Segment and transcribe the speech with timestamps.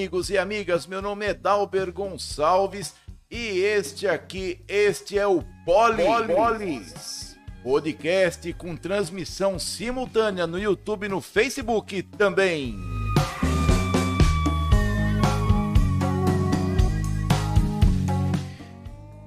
[0.00, 0.86] Amigos e amigas.
[0.86, 2.94] Meu nome é Dalber Gonçalves
[3.30, 6.04] e este aqui, este é o Poli,
[6.34, 7.36] Polis.
[7.62, 12.78] Podcast com transmissão simultânea no YouTube e no Facebook também.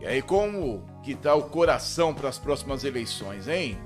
[0.01, 3.77] E aí, como que tá o coração para as próximas eleições, hein?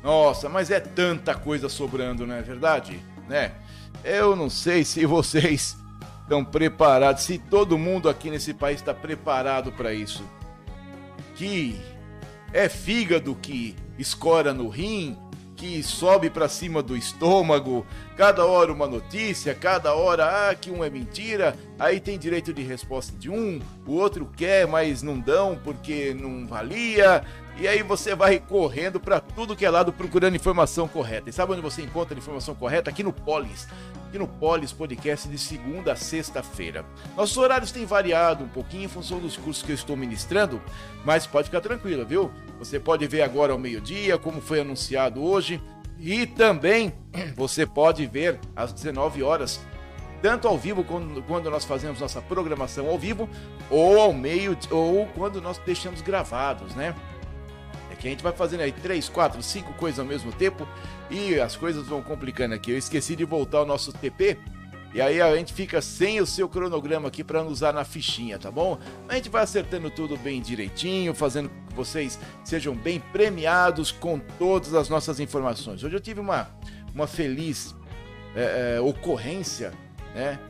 [0.00, 3.04] Nossa, mas é tanta coisa sobrando, não é verdade?
[3.28, 3.50] Né?
[4.04, 5.79] Eu não sei se vocês
[6.30, 10.22] estão preparados, se todo mundo aqui nesse país está preparado para isso.
[11.34, 11.80] Que
[12.52, 15.18] é fígado que escora no rim,
[15.56, 17.84] que sobe para cima do estômago,
[18.16, 22.62] cada hora uma notícia, cada hora ah, que um é mentira, aí tem direito de
[22.62, 27.24] resposta de um, o outro quer, mas não dão porque não valia,
[27.58, 31.28] e aí você vai correndo para tudo que é lado procurando informação correta.
[31.28, 32.90] E sabe onde você encontra a informação correta?
[32.90, 33.68] Aqui no Polis.
[34.08, 36.84] Aqui no Polis Podcast de segunda a sexta-feira.
[37.16, 40.60] Nossos horários têm variado um pouquinho em função dos cursos que eu estou ministrando,
[41.04, 42.30] mas pode ficar tranquila, viu?
[42.58, 45.62] Você pode ver agora ao meio-dia, como foi anunciado hoje,
[45.98, 46.94] e também
[47.36, 49.60] você pode ver às 19 horas
[50.22, 50.84] tanto ao vivo
[51.26, 53.28] quando nós fazemos nossa programação ao vivo,
[53.70, 56.94] ou ao meio, ou quando nós deixamos gravados, né?
[58.00, 60.66] Que a gente vai fazendo aí três, quatro, cinco coisas ao mesmo tempo
[61.10, 62.70] e as coisas vão complicando aqui.
[62.70, 64.38] Eu esqueci de voltar ao nosso TP.
[64.92, 68.50] E aí a gente fica sem o seu cronograma aqui para usar na fichinha, tá
[68.50, 68.76] bom?
[69.08, 74.18] A gente vai acertando tudo bem direitinho, fazendo com que vocês sejam bem premiados com
[74.18, 75.84] todas as nossas informações.
[75.84, 76.48] Hoje eu tive uma,
[76.92, 77.72] uma feliz
[78.34, 79.72] é, é, ocorrência,
[80.12, 80.40] né?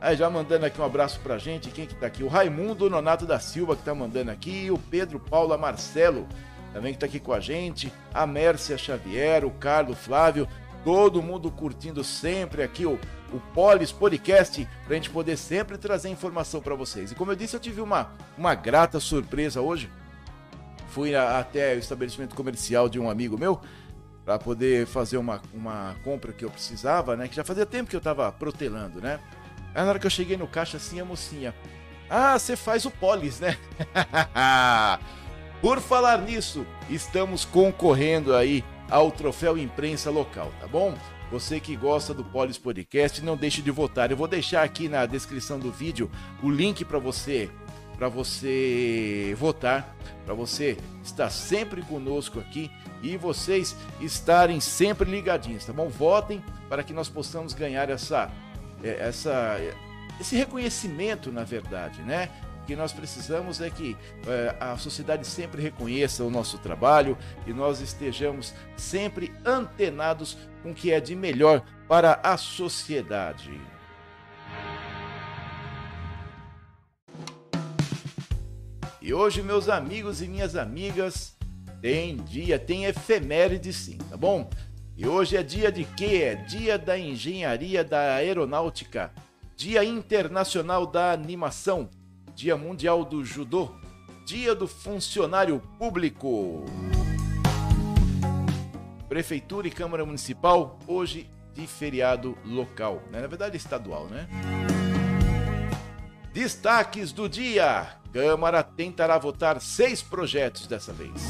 [0.00, 2.22] Aí já mandando aqui um abraço pra gente, quem que tá aqui?
[2.22, 6.24] O Raimundo Nonato da Silva que tá mandando aqui, o Pedro Paula Marcelo
[6.72, 10.48] também que está aqui com a gente, a Mércia Xavier, o Carlos Flávio,
[10.84, 12.98] todo mundo curtindo sempre aqui o,
[13.32, 17.12] o Polis Podcast, para a gente poder sempre trazer informação para vocês.
[17.12, 19.90] E como eu disse, eu tive uma, uma grata surpresa hoje.
[20.88, 23.60] Fui a, até o estabelecimento comercial de um amigo meu
[24.24, 27.28] para poder fazer uma, uma compra que eu precisava, né?
[27.28, 29.20] Que já fazia tempo que eu estava protelando, né?
[29.74, 31.54] Aí na hora que eu cheguei no caixa assim, a mocinha.
[32.10, 33.56] Ah, você faz o Polis, né?
[35.60, 40.96] Por falar nisso, estamos concorrendo aí ao troféu imprensa local, tá bom?
[41.32, 44.10] Você que gosta do Polis Podcast, não deixe de votar.
[44.10, 46.10] Eu vou deixar aqui na descrição do vídeo
[46.42, 47.50] o link para você
[47.98, 52.70] para você votar, para você estar sempre conosco aqui
[53.02, 55.88] e vocês estarem sempre ligadinhos, tá bom?
[55.88, 58.30] Votem para que nós possamos ganhar essa
[58.84, 59.58] é, essa
[60.20, 62.30] esse reconhecimento, na verdade, né?
[62.68, 63.96] Que nós precisamos é que
[64.26, 70.74] é, a sociedade sempre reconheça o nosso trabalho e nós estejamos sempre antenados com o
[70.74, 73.58] que é de melhor para a sociedade.
[79.00, 81.34] E hoje, meus amigos e minhas amigas,
[81.80, 84.50] tem dia, tem efeméride sim, tá bom?
[84.94, 86.20] E hoje é dia de quê?
[86.22, 89.10] É dia da engenharia da aeronáutica,
[89.56, 91.88] dia internacional da animação,
[92.38, 93.68] Dia Mundial do Judô,
[94.24, 96.64] Dia do Funcionário Público.
[99.08, 103.20] Prefeitura e Câmara Municipal, hoje de feriado local, né?
[103.22, 104.28] na verdade estadual, né?
[106.32, 111.20] Destaques do dia: Câmara tentará votar seis projetos dessa vez.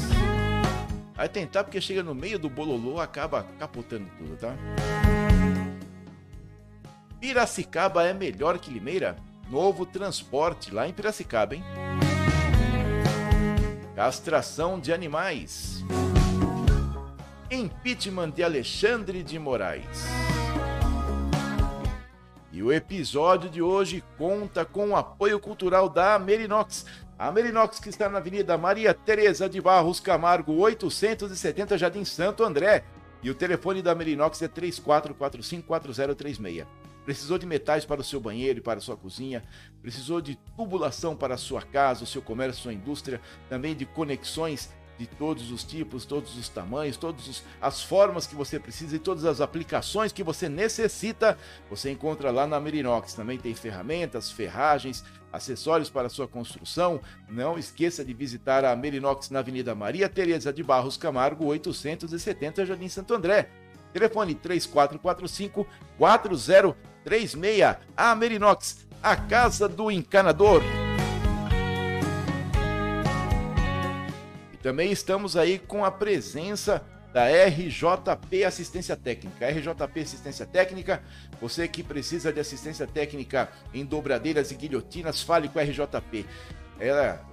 [1.15, 4.55] Vai tentar porque chega no meio do bololô acaba capotando tudo, tá?
[7.19, 9.17] Piracicaba é melhor que Limeira?
[9.49, 11.63] Novo transporte lá em Piracicaba, hein?
[13.95, 15.83] Castração de animais.
[17.49, 20.05] Impeachment de Alexandre de Moraes.
[22.51, 26.85] E o episódio de hoje conta com o apoio cultural da Merinox.
[27.17, 32.83] A Merinox que está na Avenida Maria Tereza de Barros Camargo, 870 Jardim Santo André.
[33.23, 36.67] E o telefone da Merinox é 34454036.
[37.05, 39.43] Precisou de metais para o seu banheiro e para a sua cozinha,
[39.81, 44.69] precisou de tubulação para a sua casa, o seu comércio, sua indústria, também de conexões
[44.99, 49.23] de todos os tipos, todos os tamanhos, todas as formas que você precisa e todas
[49.23, 51.37] as aplicações que você necessita,
[51.69, 53.13] você encontra lá na Merinox.
[53.13, 56.99] Também tem ferramentas, ferragens, acessórios para sua construção.
[57.29, 62.89] Não esqueça de visitar a Merinox na Avenida Maria Tereza de Barros Camargo, 870 Jardim
[62.89, 63.49] Santo André.
[63.93, 65.65] Telefone 3445
[67.03, 67.77] 4036.
[67.95, 70.61] A Merinox, a casa do encanador.
[74.53, 79.47] E também estamos aí com a presença da RJP Assistência Técnica.
[79.49, 81.01] RJP Assistência Técnica,
[81.41, 86.25] você que precisa de assistência técnica em dobradeiras e guilhotinas, fale com a RJP.
[86.79, 87.25] Ela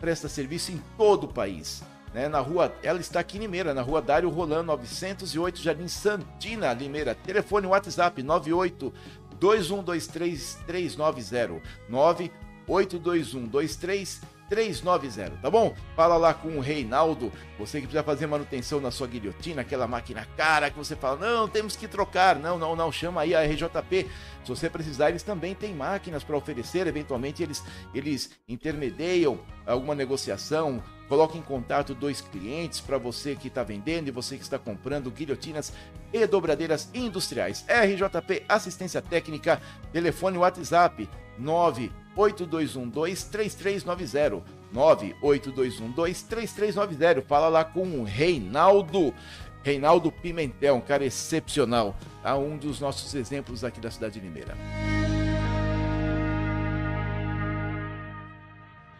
[0.00, 1.82] presta serviço em todo o país.
[2.12, 6.72] Né, na rua, ela está aqui em Limeira, na rua Dário Rolando, 908, Jardim Santina,
[6.72, 7.14] Limeira.
[7.14, 8.92] Telefone WhatsApp 98
[9.38, 15.74] 2123 390 9821 23 390, tá bom?
[15.94, 20.26] Fala lá com o Reinaldo, você que precisa fazer manutenção na sua guilhotina, aquela máquina
[20.36, 24.10] cara que você fala, não, temos que trocar, não, não, não, chama aí a RJP.
[24.44, 27.62] Se você precisar, eles também têm máquinas para oferecer, eventualmente eles,
[27.94, 34.10] eles intermediam alguma negociação, coloque em contato dois clientes para você que está vendendo e
[34.10, 35.72] você que está comprando guilhotinas
[36.12, 37.64] e dobradeiras industriais.
[37.68, 39.62] RJP Assistência Técnica,
[39.92, 41.08] telefone WhatsApp
[41.38, 44.42] 9 98212-3390.
[44.74, 47.22] 98212-3390.
[47.22, 49.14] Fala lá com o Reinaldo.
[49.62, 51.94] Reinaldo Pimentel, um cara excepcional.
[52.22, 52.34] Tá?
[52.36, 54.56] Um dos nossos exemplos aqui da cidade de Limeira.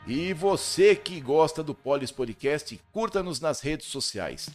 [0.07, 4.51] E você que gosta do Polis Podcast, curta-nos nas redes sociais.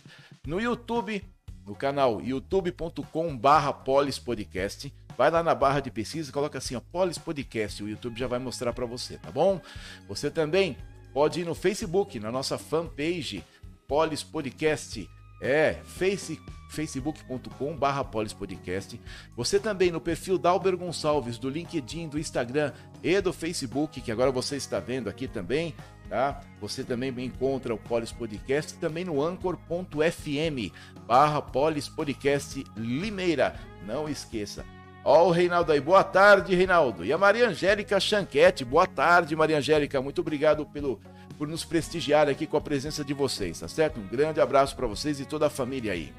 [0.46, 1.24] No YouTube,
[1.66, 7.18] no canal youtube.com/barra Polis Podcast Vai lá na barra de pesquisa, coloca assim, ó, Polis
[7.18, 9.62] Podcast, o YouTube já vai mostrar para você, tá bom?
[10.10, 10.78] Você também
[11.14, 13.44] pode ir no Facebook, na nossa fanpage
[13.88, 15.10] Polis Podcast.
[15.42, 16.40] É, face,
[16.70, 19.00] facebook.com barra Podcast.
[19.36, 22.74] Você também no perfil Dalber Gonçalves, do LinkedIn, do Instagram
[23.04, 25.74] e do Facebook, que agora você está vendo aqui também,
[26.10, 26.42] tá?
[26.62, 30.72] Você também encontra o Polis Podcast também no anchor.fm
[31.08, 33.56] barra Polis Podcast Limeira.
[33.86, 34.66] Não esqueça,
[35.08, 35.80] Ó, o Reinaldo aí.
[35.80, 37.06] Boa tarde, Reinaldo.
[37.06, 38.66] E a Maria Angélica Chanquete.
[38.66, 40.02] Boa tarde, Maria Angélica.
[40.02, 41.00] Muito obrigado pelo,
[41.38, 44.00] por nos prestigiar aqui com a presença de vocês, tá certo?
[44.00, 46.12] Um grande abraço para vocês e toda a família aí.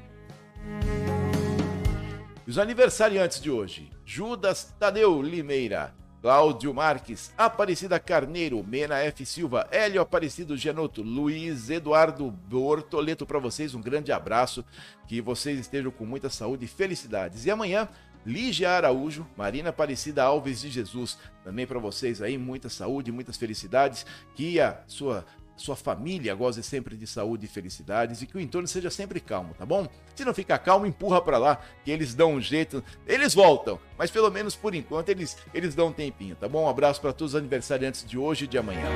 [2.47, 9.25] Os aniversariantes de hoje: Judas Tadeu Limeira, Cláudio Marques, Aparecida Carneiro, Mena F.
[9.25, 13.75] Silva, Hélio Aparecido Genoto, Luiz Eduardo Bortoleto para vocês.
[13.75, 14.65] Um grande abraço,
[15.07, 17.45] que vocês estejam com muita saúde e felicidades.
[17.45, 17.87] E amanhã
[18.25, 21.17] Lígia Araújo, Marina Aparecida Alves de Jesus.
[21.45, 24.05] Também para vocês aí muita saúde, muitas felicidades,
[24.35, 25.23] que a sua
[25.57, 29.53] sua família goze sempre de saúde e felicidades e que o entorno seja sempre calmo,
[29.57, 29.87] tá bom?
[30.15, 34.11] Se não ficar calmo, empurra para lá, que eles dão um jeito, eles voltam, mas
[34.11, 36.65] pelo menos por enquanto eles eles dão um tempinho, tá bom?
[36.65, 38.87] Um abraço para todos os aniversariantes de hoje e de amanhã.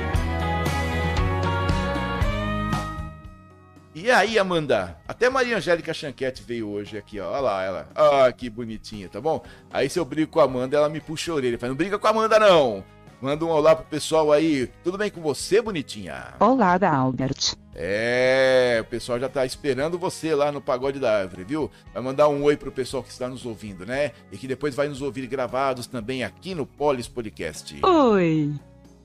[3.94, 4.98] E aí, Amanda?
[5.06, 7.30] Até Maria Angélica Chanquete veio hoje aqui, ó.
[7.30, 7.88] Olha lá, ela.
[7.94, 9.44] Ah, que bonitinha, tá bom?
[9.70, 11.58] Aí se eu brigo com a Amanda, ela me puxa a orelha.
[11.58, 12.82] Fala, não briga com a Amanda, não.
[13.22, 14.68] Manda um olá pro pessoal aí.
[14.82, 16.34] Tudo bem com você, bonitinha?
[16.40, 17.54] Olá, da Albert.
[17.72, 21.70] É, o pessoal já tá esperando você lá no Pagode da Árvore, viu?
[21.94, 24.10] Vai mandar um oi pro pessoal que está nos ouvindo, né?
[24.32, 27.78] E que depois vai nos ouvir gravados também aqui no Polis Podcast.
[27.86, 28.52] Oi,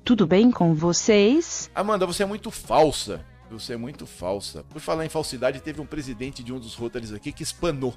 [0.04, 1.70] tudo bem com vocês?
[1.76, 3.24] Amanda, você é muito falsa.
[3.52, 4.64] Você é muito falsa.
[4.64, 7.94] Por falar em falsidade, teve um presidente de um dos Rotaries aqui que espanou.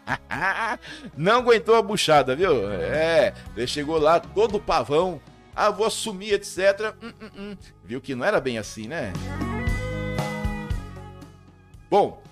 [1.16, 2.70] Não aguentou a buchada, viu?
[2.70, 5.20] É, ele chegou lá todo pavão.
[5.54, 6.94] Ah, vou assumir, etc.
[7.02, 7.56] Hum, hum, hum.
[7.82, 9.12] Viu que não era bem assim, né?
[11.88, 12.22] Bom,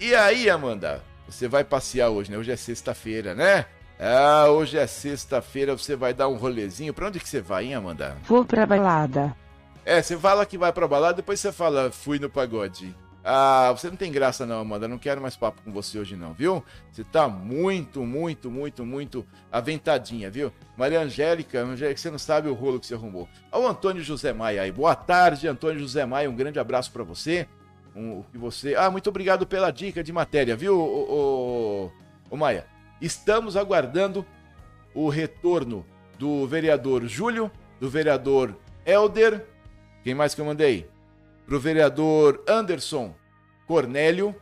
[0.00, 1.02] e aí, Amanda?
[1.28, 2.38] Você vai passear hoje, né?
[2.38, 3.66] Hoje é sexta-feira, né?
[4.00, 6.94] Ah, hoje é sexta-feira, você vai dar um rolezinho.
[6.94, 8.16] Pra onde que você vai, hein, Amanda?
[8.26, 9.36] Vou pra balada.
[9.84, 12.94] É, você fala que vai pra balada, depois você fala, fui no pagode.
[13.24, 14.88] Ah, você não tem graça não, Amanda.
[14.88, 16.64] Não quero mais papo com você hoje não, viu?
[16.90, 20.52] Você tá muito, muito, muito, muito aventadinha, viu?
[20.76, 23.28] Maria Angélica, Angélica, você não sabe o rolo que você arrumou.
[23.50, 24.72] Ao Antônio José Maia aí.
[24.72, 26.28] Boa tarde, Antônio José Maia.
[26.28, 27.46] Um grande abraço para você.
[27.94, 28.74] Um, que você.
[28.74, 31.92] Ah, muito obrigado pela dica de matéria, viu, ô, ô,
[32.30, 32.66] ô Maia?
[33.00, 34.24] Estamos aguardando
[34.94, 35.84] o retorno
[36.18, 37.50] do vereador Júlio,
[37.80, 39.46] do vereador Elder
[40.02, 40.88] quem mais que eu mandei?
[41.52, 43.14] Pro vereador Anderson
[43.66, 44.34] Cornélio.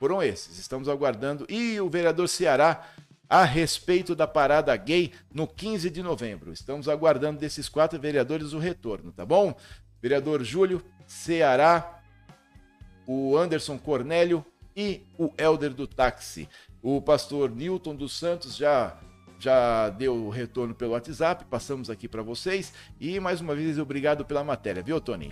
[0.00, 0.58] Foram esses.
[0.58, 1.44] Estamos aguardando.
[1.46, 2.88] E o vereador Ceará
[3.28, 6.54] a respeito da parada gay no 15 de novembro.
[6.54, 9.54] Estamos aguardando desses quatro vereadores o retorno, tá bom?
[10.00, 12.00] Vereador Júlio, Ceará,
[13.06, 14.42] o Anderson Cornélio
[14.74, 16.48] e o Elder do Táxi.
[16.80, 18.98] O pastor Newton dos Santos já
[19.38, 24.24] já deu o retorno pelo WhatsApp, passamos aqui para vocês e mais uma vez obrigado
[24.24, 25.30] pela matéria, viu, Tony?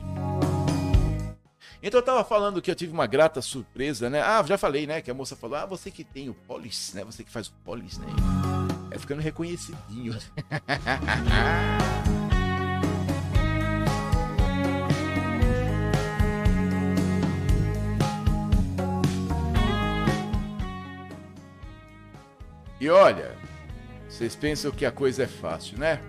[1.83, 4.23] Então eu tava falando que eu tive uma grata surpresa, né?
[4.23, 5.03] Ah, já falei, né?
[5.03, 7.03] Que a moça falou: Ah, você que tem o polis, né?
[7.03, 8.07] Você que faz o polis, né?
[8.93, 10.17] É ficando reconhecidinho.
[22.81, 23.37] e olha,
[24.09, 26.01] vocês pensam que a coisa é fácil, né?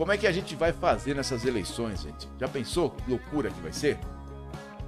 [0.00, 2.26] Como é que a gente vai fazer nessas eleições, gente?
[2.38, 3.98] Já pensou que loucura que vai ser?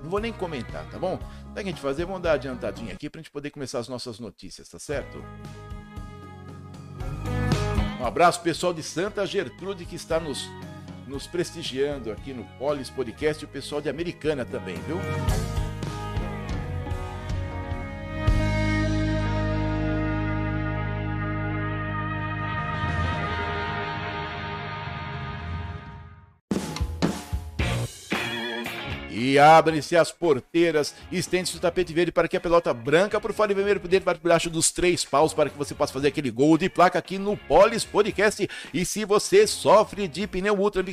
[0.03, 1.21] Não vou nem comentar, tá bom?
[1.51, 2.07] O que a gente fazer?
[2.07, 5.23] Vamos dar uma adiantadinha aqui pra gente poder começar as nossas notícias, tá certo?
[8.01, 10.49] Um abraço pessoal de Santa Gertrude que está nos,
[11.07, 14.97] nos prestigiando aqui no Polis Podcast e o pessoal de Americana também, viu?
[29.33, 33.51] E abrem-se as porteiras, estende-se o tapete verde para que a pelota branca por fora
[33.51, 36.31] e vermelho por dentro para debaixo dos três paus para que você possa fazer aquele
[36.31, 38.47] gol de placa aqui no Polis Podcast.
[38.75, 40.85] E se você sofre de pneu ultra,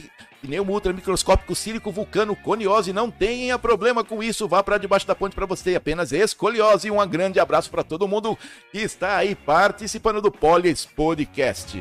[0.41, 5.13] pneu ultra microscópico sílico vulcano coniose, não tenha problema com isso, vá para debaixo da
[5.13, 6.89] ponte para você, apenas escoliose.
[6.89, 8.39] Um grande abraço para todo mundo
[8.71, 11.77] que está aí participando do Polis Podcast.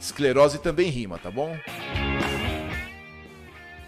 [0.00, 1.54] Esclerose também rima, tá bom?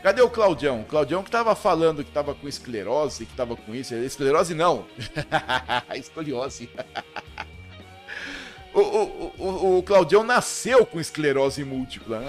[0.02, 0.80] Cadê o Claudião?
[0.80, 3.94] O Claudião que tava falando que tava com esclerose, que tava com isso.
[3.94, 4.86] Esclerose não.
[5.94, 6.70] Escoliose.
[8.72, 12.22] o, o, o, o Claudião nasceu com esclerose múltipla.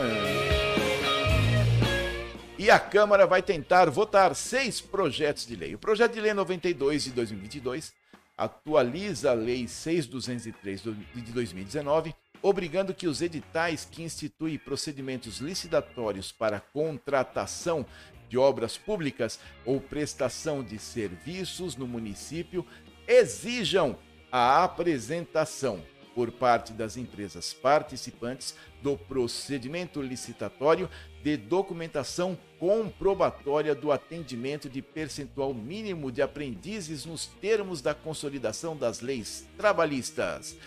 [2.57, 5.73] E a Câmara vai tentar votar seis projetos de lei.
[5.73, 7.93] O projeto de lei 92 de 2022
[8.37, 10.81] atualiza a Lei 6203
[11.15, 17.85] de 2019 obrigando que os editais que instituem procedimentos licitatórios para contratação
[18.29, 22.65] de obras públicas ou prestação de serviços no município
[23.07, 23.97] exijam
[24.31, 25.83] a apresentação
[26.15, 30.89] por parte das empresas participantes do procedimento licitatório
[31.23, 39.01] de documentação comprobatória do atendimento de percentual mínimo de aprendizes nos termos da consolidação das
[39.01, 40.57] leis trabalhistas.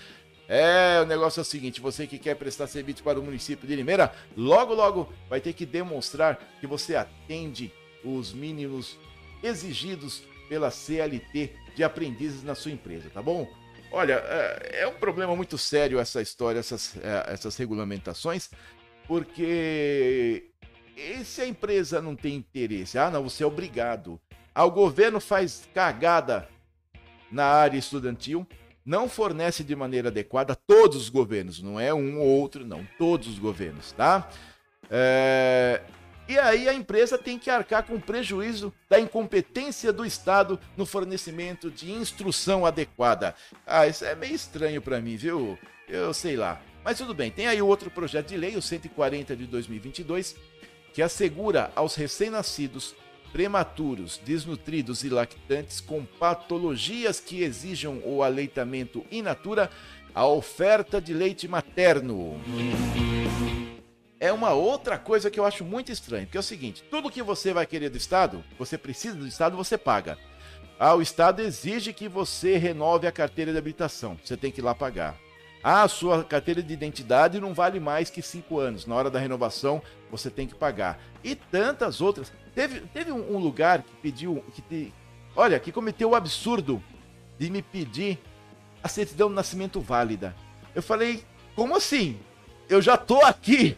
[0.48, 3.74] É, o negócio é o seguinte: você que quer prestar serviço para o município de
[3.74, 7.72] Limeira, logo, logo vai ter que demonstrar que você atende
[8.04, 8.98] os mínimos
[9.42, 13.48] exigidos pela CLT de aprendizes na sua empresa, tá bom?
[13.90, 18.50] Olha, é, é um problema muito sério essa história, essas, é, essas regulamentações,
[19.06, 20.50] porque
[21.24, 24.20] se a empresa não tem interesse, ah, não, você é obrigado.
[24.54, 26.48] Ah, o governo faz cagada
[27.30, 28.46] na área estudantil,
[28.84, 33.28] não fornece de maneira adequada todos os governos, não é um ou outro, não, todos
[33.28, 34.28] os governos, tá?
[34.90, 35.80] É...
[36.26, 40.86] E aí a empresa tem que arcar com o prejuízo da incompetência do Estado no
[40.86, 43.34] fornecimento de instrução adequada.
[43.66, 45.58] Ah, isso é meio estranho para mim, viu?
[45.86, 46.62] Eu sei lá.
[46.82, 50.34] Mas tudo bem, tem aí outro projeto de lei, o 140 de 2022,
[50.94, 52.94] que assegura aos recém-nascidos
[53.34, 59.68] prematuros, desnutridos e lactantes com patologias que exijam o aleitamento in natura
[60.14, 62.40] a oferta de leite materno.
[64.20, 67.24] É uma outra coisa que eu acho muito estranho, porque é o seguinte, tudo que
[67.24, 70.16] você vai querer do Estado, você precisa do Estado, você paga.
[70.78, 74.64] Ah, o Estado exige que você renove a carteira de habilitação, você tem que ir
[74.64, 75.18] lá pagar.
[75.60, 78.86] Ah, sua carteira de identidade não vale mais que cinco anos.
[78.86, 81.00] Na hora da renovação, você tem que pagar.
[81.24, 82.30] E tantas outras.
[82.54, 84.44] Teve, teve um, lugar que pediu.
[84.52, 84.94] Que te,
[85.34, 86.82] olha, que cometeu o absurdo
[87.38, 88.18] de me pedir
[88.82, 90.34] a certidão de nascimento válida.
[90.74, 91.24] Eu falei,
[91.56, 92.18] como assim?
[92.68, 93.76] Eu já tô aqui.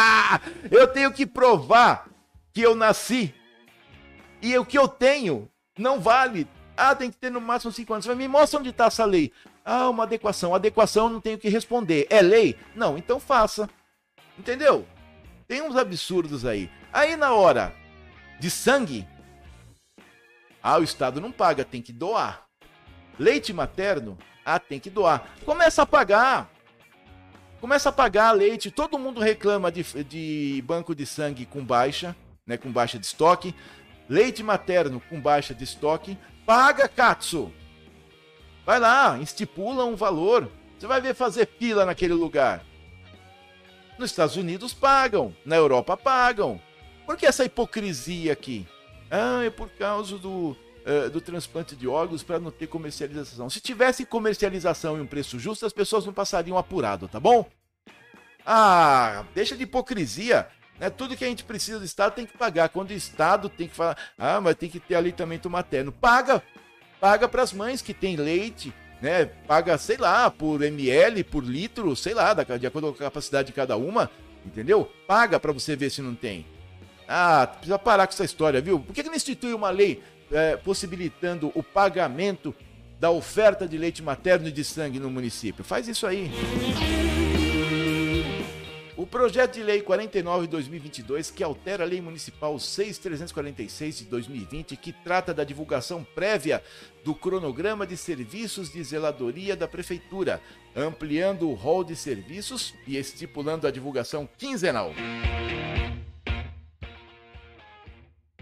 [0.70, 2.08] eu tenho que provar
[2.52, 3.34] que eu nasci.
[4.40, 6.46] E o que eu tenho não vale.
[6.76, 8.06] Ah, tem que ter no máximo cinco anos.
[8.06, 9.32] Me mostra onde está essa lei.
[9.64, 10.54] Ah, uma adequação.
[10.54, 12.06] Adequação não tenho que responder.
[12.08, 12.56] É lei?
[12.74, 13.68] Não, então faça.
[14.38, 14.86] Entendeu?
[15.48, 16.70] Tem uns absurdos aí.
[16.92, 17.74] Aí na hora
[18.38, 19.06] de sangue.
[20.62, 22.46] Ah, o Estado não paga, tem que doar.
[23.18, 25.28] Leite materno, ah, tem que doar.
[25.44, 26.50] Começa a pagar.
[27.60, 28.70] Começa a pagar leite.
[28.70, 32.14] Todo mundo reclama de, de banco de sangue com baixa,
[32.46, 33.54] né, com baixa de estoque.
[34.08, 36.18] Leite materno com baixa de estoque.
[36.44, 37.52] Paga, Katsu.
[38.64, 40.50] Vai lá, estipula um valor.
[40.78, 42.64] Você vai ver fazer fila naquele lugar.
[43.98, 46.60] Nos Estados Unidos pagam, na Europa pagam.
[47.06, 48.66] Por que essa hipocrisia aqui?
[49.08, 53.48] Ah, é por causa do, uh, do transplante de órgãos para não ter comercialização.
[53.48, 57.48] Se tivesse comercialização e um preço justo, as pessoas não passariam apurado, tá bom?
[58.44, 60.48] Ah, deixa de hipocrisia.
[60.80, 60.90] Né?
[60.90, 62.68] Tudo que a gente precisa do Estado tem que pagar.
[62.68, 65.92] Quando o Estado tem que falar, ah, mas tem que ter aleitamento materno.
[65.92, 66.42] Paga!
[67.00, 69.26] Paga para as mães que têm leite, né?
[69.26, 73.52] Paga, sei lá, por ml, por litro, sei lá, de acordo com a capacidade de
[73.52, 74.10] cada uma,
[74.44, 74.90] entendeu?
[75.06, 76.46] Paga para você ver se não tem.
[77.08, 78.80] Ah, precisa parar com essa história, viu?
[78.80, 82.54] Por que, que não institui uma lei é, possibilitando o pagamento
[82.98, 85.64] da oferta de leite materno e de sangue no município?
[85.64, 86.30] Faz isso aí.
[88.96, 94.74] O projeto de lei 49 de 2022, que altera a lei municipal 6346 de 2020,
[94.74, 96.62] que trata da divulgação prévia
[97.04, 100.40] do cronograma de serviços de zeladoria da prefeitura,
[100.74, 104.90] ampliando o rol de serviços e estipulando a divulgação quinzenal.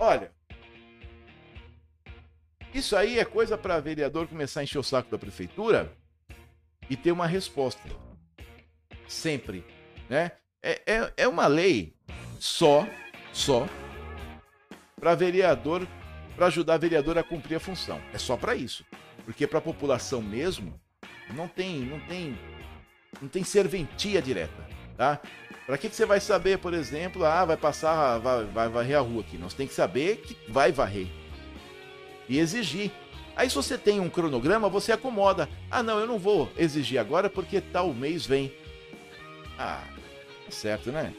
[0.04, 0.30] Olha,
[2.74, 5.90] isso aí é coisa para vereador começar a encher o saco da prefeitura
[6.90, 7.88] e ter uma resposta.
[9.08, 9.64] Sempre,
[10.06, 10.32] né?
[10.62, 11.94] É, é, é uma lei
[12.38, 12.86] só,
[13.32, 13.66] só,
[14.94, 15.88] para vereador,
[16.36, 17.98] para ajudar vereador a cumprir a função.
[18.12, 18.84] É só para isso.
[19.24, 20.78] Porque para a população mesmo,
[21.32, 22.38] não tem, não tem,
[23.22, 24.68] não tem serventia direta,
[24.98, 25.22] tá?
[25.66, 29.00] Para que, que você vai saber, por exemplo, ah, vai passar, vai, vai varrer a
[29.00, 29.38] rua aqui?
[29.38, 31.06] Nós tem que saber que vai varrer
[32.28, 32.90] e exigir.
[33.34, 35.48] Aí se você tem um cronograma, você acomoda.
[35.70, 38.52] Ah, não, eu não vou exigir agora porque tal mês vem.
[39.58, 39.82] Ah,
[40.50, 41.12] certo, né?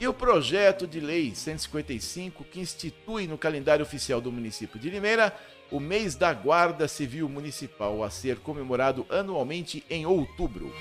[0.00, 5.34] E o projeto de lei 155 que institui no calendário oficial do município de Limeira
[5.70, 10.72] o mês da Guarda Civil Municipal a ser comemorado anualmente em outubro.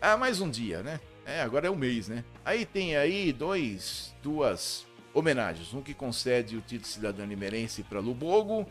[0.00, 1.00] Ah, mais um dia, né?
[1.24, 2.22] É, agora é um mês, né?
[2.44, 5.72] Aí tem aí dois, duas homenagens.
[5.72, 8.66] Um que concede o título de cidadão limeirense para Lubogo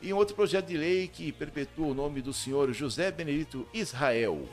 [0.00, 4.48] e um outro projeto de lei que perpetua o nome do senhor José Benedito Israel.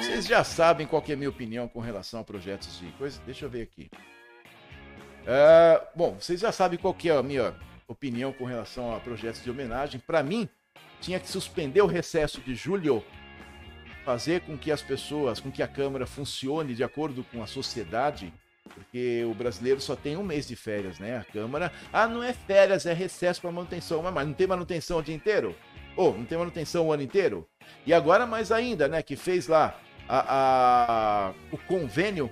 [0.00, 3.20] Vocês já sabem qual é a minha opinião com relação a projetos de coisa?
[3.26, 3.90] Deixa eu ver aqui.
[5.24, 7.54] Uh, bom, vocês já sabem qual é a minha
[7.88, 10.00] opinião com relação a projetos de homenagem.
[10.00, 10.48] Para mim,
[11.00, 13.04] tinha que suspender o recesso de julho,
[14.04, 18.32] fazer com que as pessoas, com que a Câmara funcione de acordo com a sociedade
[18.74, 21.18] porque o brasileiro só tem um mês de férias, né?
[21.18, 21.72] A Câmara.
[21.92, 24.02] Ah, não é férias, é recesso para manutenção.
[24.02, 25.54] Mas não tem manutenção o dia inteiro?
[25.96, 27.48] Ou oh, não tem manutenção o ano inteiro?
[27.86, 29.02] E agora mais ainda, né?
[29.02, 29.78] Que fez lá
[30.08, 32.30] a, a, o convênio,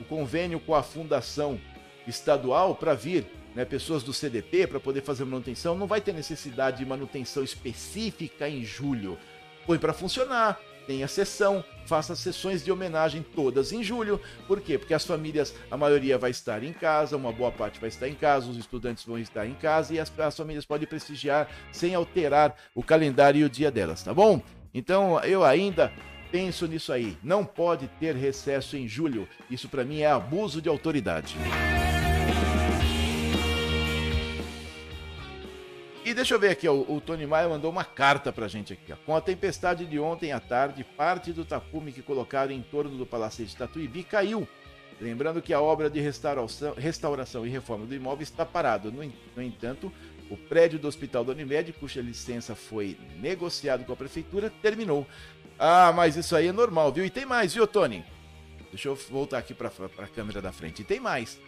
[0.00, 1.60] o convênio com a fundação
[2.06, 6.78] estadual para vir né, pessoas do CDP para poder fazer manutenção, não vai ter necessidade
[6.78, 9.18] de manutenção específica em julho.
[9.66, 14.20] Põe para funcionar, tenha sessão, faça sessões de homenagem todas em julho.
[14.46, 14.78] Por quê?
[14.78, 18.14] Porque as famílias, a maioria vai estar em casa, uma boa parte vai estar em
[18.14, 22.56] casa, os estudantes vão estar em casa e as, as famílias podem prestigiar sem alterar
[22.74, 24.42] o calendário e o dia delas, tá bom?
[24.74, 25.92] Então eu ainda
[26.30, 27.16] penso nisso aí.
[27.22, 29.28] Não pode ter recesso em julho.
[29.50, 31.36] Isso para mim é abuso de autoridade.
[36.12, 38.92] E deixa eu ver aqui, ó, o Tony Maia mandou uma carta pra gente aqui.
[38.92, 38.96] Ó.
[39.06, 43.06] Com a tempestade de ontem à tarde, parte do tapume que colocaram em torno do
[43.06, 44.46] Palacete Tatuíbi caiu.
[45.00, 48.90] Lembrando que a obra de restauração, restauração e reforma do imóvel está parada.
[48.90, 49.90] No, no entanto,
[50.28, 55.06] o prédio do Hospital da Unimed, cuja licença foi negociado com a prefeitura, terminou.
[55.58, 57.06] Ah, mas isso aí é normal, viu?
[57.06, 58.04] E tem mais, viu, Tony?
[58.70, 60.82] Deixa eu voltar aqui para a câmera da frente.
[60.82, 61.40] E tem mais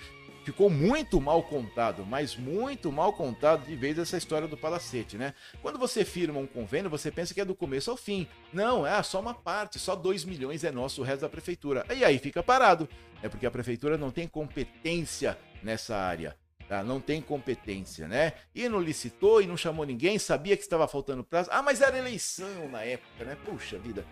[0.44, 5.34] ficou muito mal contado, mas muito mal contado de vez essa história do palacete, né?
[5.62, 8.28] Quando você firma um convênio, você pensa que é do começo ao fim.
[8.52, 11.86] Não, é só uma parte, só 2 milhões é nosso, o resto da prefeitura.
[11.94, 12.88] E aí fica parado.
[13.22, 16.36] É porque a prefeitura não tem competência nessa área.
[16.68, 16.82] Tá?
[16.82, 18.32] Não tem competência, né?
[18.54, 21.50] E não licitou e não chamou ninguém, sabia que estava faltando prazo.
[21.52, 23.36] Ah, mas era eleição na época, né?
[23.44, 24.04] Puxa vida.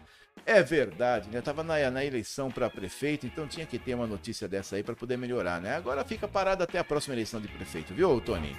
[0.45, 1.41] É verdade, né?
[1.41, 4.95] Tava na, na eleição para prefeito, então tinha que ter uma notícia dessa aí para
[4.95, 5.77] poder melhorar, né?
[5.77, 8.57] Agora fica parado até a próxima eleição de prefeito, viu, Tony?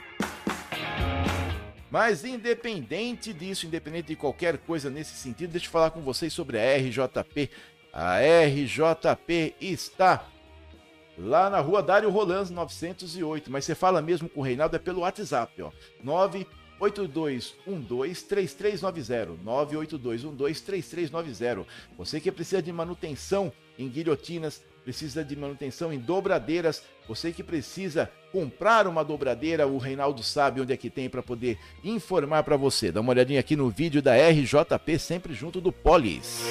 [1.91, 6.57] Mas independente disso, independente de qualquer coisa nesse sentido, deixa eu falar com vocês sobre
[6.57, 7.51] a RJP.
[7.91, 10.25] A RJP está
[11.15, 15.01] lá na rua Dário Rolans 908, mas você fala mesmo com o Reinaldo é pelo
[15.01, 15.71] WhatsApp, ó.
[16.03, 16.47] 9
[16.91, 19.37] 982123390.
[19.45, 21.65] 982123390.
[21.97, 28.11] Você que precisa de manutenção em guilhotinas, precisa de manutenção em dobradeiras, você que precisa
[28.31, 32.91] comprar uma dobradeira, o Reinaldo sabe onde é que tem para poder informar para você.
[32.91, 36.41] Dá uma olhadinha aqui no vídeo da RJP, sempre junto do Polis.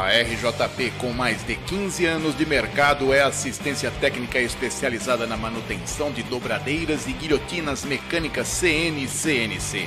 [0.00, 6.10] A RJP, com mais de 15 anos de mercado, é assistência técnica especializada na manutenção
[6.10, 9.86] de dobradeiras e guilhotinas mecânicas CN e CNC.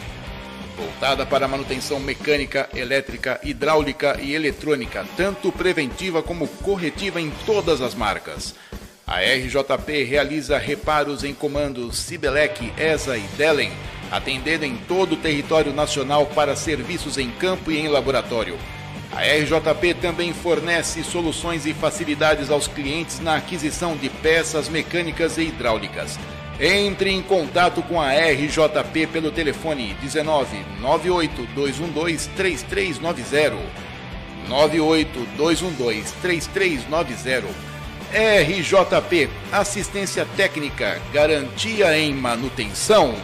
[0.77, 7.95] voltada para manutenção mecânica, elétrica, hidráulica e eletrônica, tanto preventiva como corretiva em todas as
[7.95, 8.53] marcas.
[9.07, 13.71] A RJP realiza reparos em comandos Sibelec, ESA e Delen,
[14.11, 18.59] atendendo em todo o território nacional para serviços em campo e em laboratório.
[19.15, 25.43] A RJP também fornece soluções e facilidades aos clientes na aquisição de peças mecânicas e
[25.43, 26.17] hidráulicas.
[26.59, 33.57] Entre em contato com a RJP pelo telefone 19 98 212 3390.
[34.47, 37.73] 98 212 3390.
[38.13, 43.15] RJP Assistência Técnica, Garantia em Manutenção.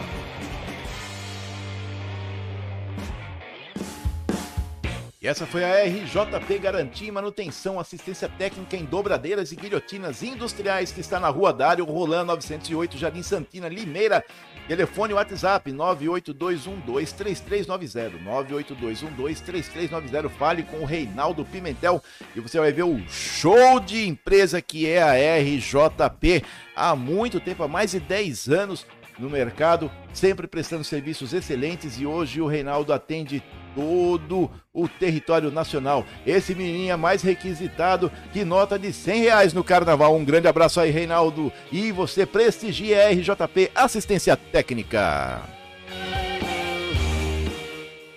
[5.22, 10.92] E essa foi a RJP Garantia e Manutenção, assistência técnica em dobradeiras e guilhotinas industriais
[10.92, 14.24] que está na Rua Dário Roland 908, Jardim Santina, Limeira.
[14.66, 20.30] Telefone WhatsApp 982123390, 982123390.
[20.30, 22.02] Fale com o Reinaldo Pimentel
[22.34, 26.42] e você vai ver o show de empresa que é a RJP.
[26.74, 28.86] Há muito tempo, há mais de 10 anos
[29.18, 33.42] no mercado, sempre prestando serviços excelentes e hoje o Reinaldo atende
[33.74, 36.04] todo o território nacional.
[36.26, 40.16] Esse menininho é mais requisitado que nota de 100 reais no carnaval.
[40.16, 41.52] Um grande abraço aí, Reinaldo.
[41.72, 45.42] E você prestigia RJP Assistência Técnica.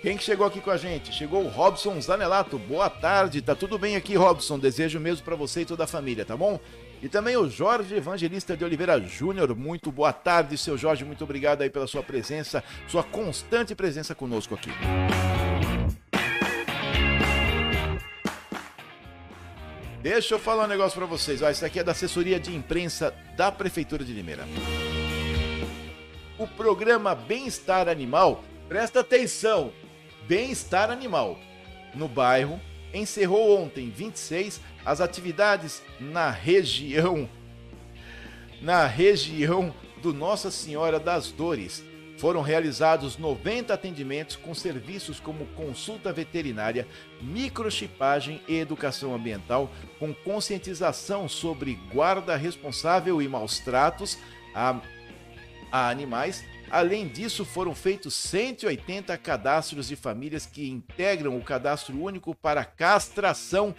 [0.04, 1.10] Quem que chegou aqui com a gente?
[1.14, 2.58] Chegou o Robson Zanelato.
[2.58, 4.58] Boa tarde, tá tudo bem aqui, Robson?
[4.58, 6.60] Desejo mesmo para você e toda a família, tá bom?
[7.02, 9.56] E também o Jorge Evangelista de Oliveira Júnior.
[9.56, 11.06] Muito boa tarde, seu Jorge.
[11.06, 14.70] Muito obrigado aí pela sua presença, sua constante presença conosco aqui.
[20.04, 21.40] Deixa eu falar um negócio para vocês.
[21.40, 24.46] Ó, isso aqui é da assessoria de imprensa da Prefeitura de Limeira.
[26.36, 29.72] O programa Bem-Estar Animal, presta atenção,
[30.28, 31.38] Bem-Estar Animal,
[31.94, 32.60] no bairro,
[32.92, 37.26] encerrou ontem, 26, as atividades na região
[38.60, 41.82] na região do Nossa Senhora das Dores,
[42.24, 46.88] foram realizados 90 atendimentos com serviços como consulta veterinária,
[47.20, 54.16] microchipagem e educação ambiental, com conscientização sobre guarda responsável e maus tratos
[54.54, 54.80] a,
[55.70, 56.42] a animais.
[56.70, 63.74] Além disso, foram feitos 180 cadastros de famílias que integram o cadastro único para castração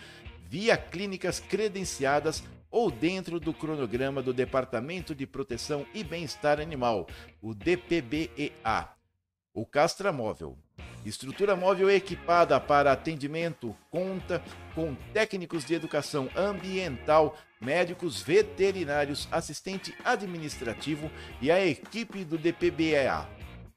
[0.48, 2.44] via clínicas credenciadas
[2.76, 7.08] ou dentro do cronograma do Departamento de Proteção e Bem-Estar Animal,
[7.42, 8.90] o DPBEA.
[9.54, 10.58] O Castra Móvel.
[11.06, 21.10] Estrutura móvel equipada para atendimento conta com técnicos de educação ambiental, médicos veterinários, assistente administrativo
[21.42, 23.26] e a equipe do DPBEA.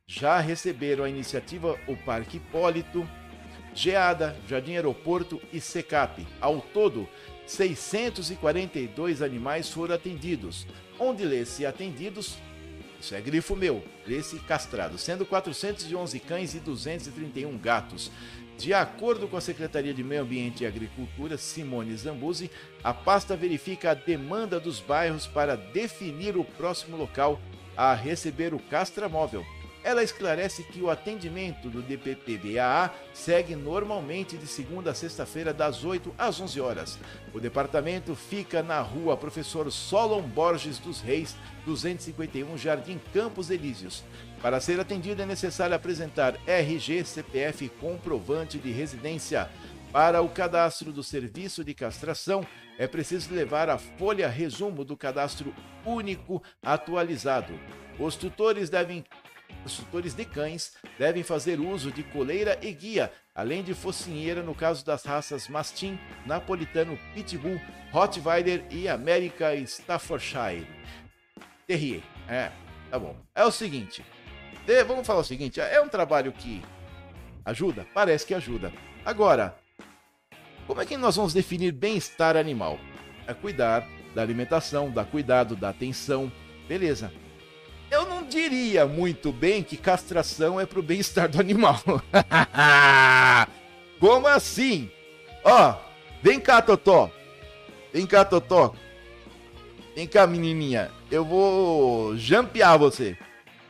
[0.08, 3.08] Já receberam a iniciativa o Parque Hipólito,
[3.72, 6.26] Geada, Jardim Aeroporto e Secap.
[6.40, 7.08] Ao todo,
[7.48, 10.66] 642 animais foram atendidos,
[10.98, 12.36] onde lê-se atendidos,
[13.00, 18.12] isso é grifo meu, lê-se castrado, sendo 411 cães e 231 gatos.
[18.58, 22.50] De acordo com a Secretaria de Meio Ambiente e Agricultura, Simone Zambuzi,
[22.84, 27.40] a pasta verifica a demanda dos bairros para definir o próximo local
[27.76, 29.46] a receber o castramóvel
[29.88, 36.14] ela esclarece que o atendimento do DPPBAA segue normalmente de segunda a sexta-feira, das 8
[36.18, 36.98] às 11 horas.
[37.32, 44.04] O departamento fica na rua Professor Solon Borges dos Reis, 251 Jardim Campos Elíseos.
[44.42, 49.48] Para ser atendido é necessário apresentar RG, CPF comprovante de residência.
[49.90, 52.46] Para o cadastro do serviço de castração,
[52.78, 57.58] é preciso levar a folha resumo do cadastro único atualizado.
[57.98, 59.04] Os tutores devem
[59.64, 64.54] os tutores de cães devem fazer uso de coleira e guia, além de focinheira no
[64.54, 70.66] caso das raças Mastim, Napolitano, Pitbull, Rottweiler e América Staffordshire.
[71.66, 72.02] Terrier.
[72.28, 72.50] É,
[72.90, 73.16] tá bom.
[73.34, 74.04] É o seguinte.
[74.86, 75.60] Vamos falar o seguinte.
[75.60, 76.62] É um trabalho que
[77.44, 77.86] ajuda?
[77.94, 78.72] Parece que ajuda.
[79.04, 79.56] Agora,
[80.66, 82.78] como é que nós vamos definir bem-estar animal?
[83.26, 86.30] É cuidar da alimentação, dar cuidado, da atenção.
[86.66, 87.10] Beleza.
[87.90, 91.82] Eu não diria muito bem que castração é pro bem-estar do animal.
[93.98, 94.90] Como assim?
[95.42, 95.74] Ó,
[96.22, 97.10] vem cá, Totó.
[97.92, 98.74] Vem cá, Totó.
[99.96, 100.90] Vem cá, menininha.
[101.10, 103.16] Eu vou jampear você.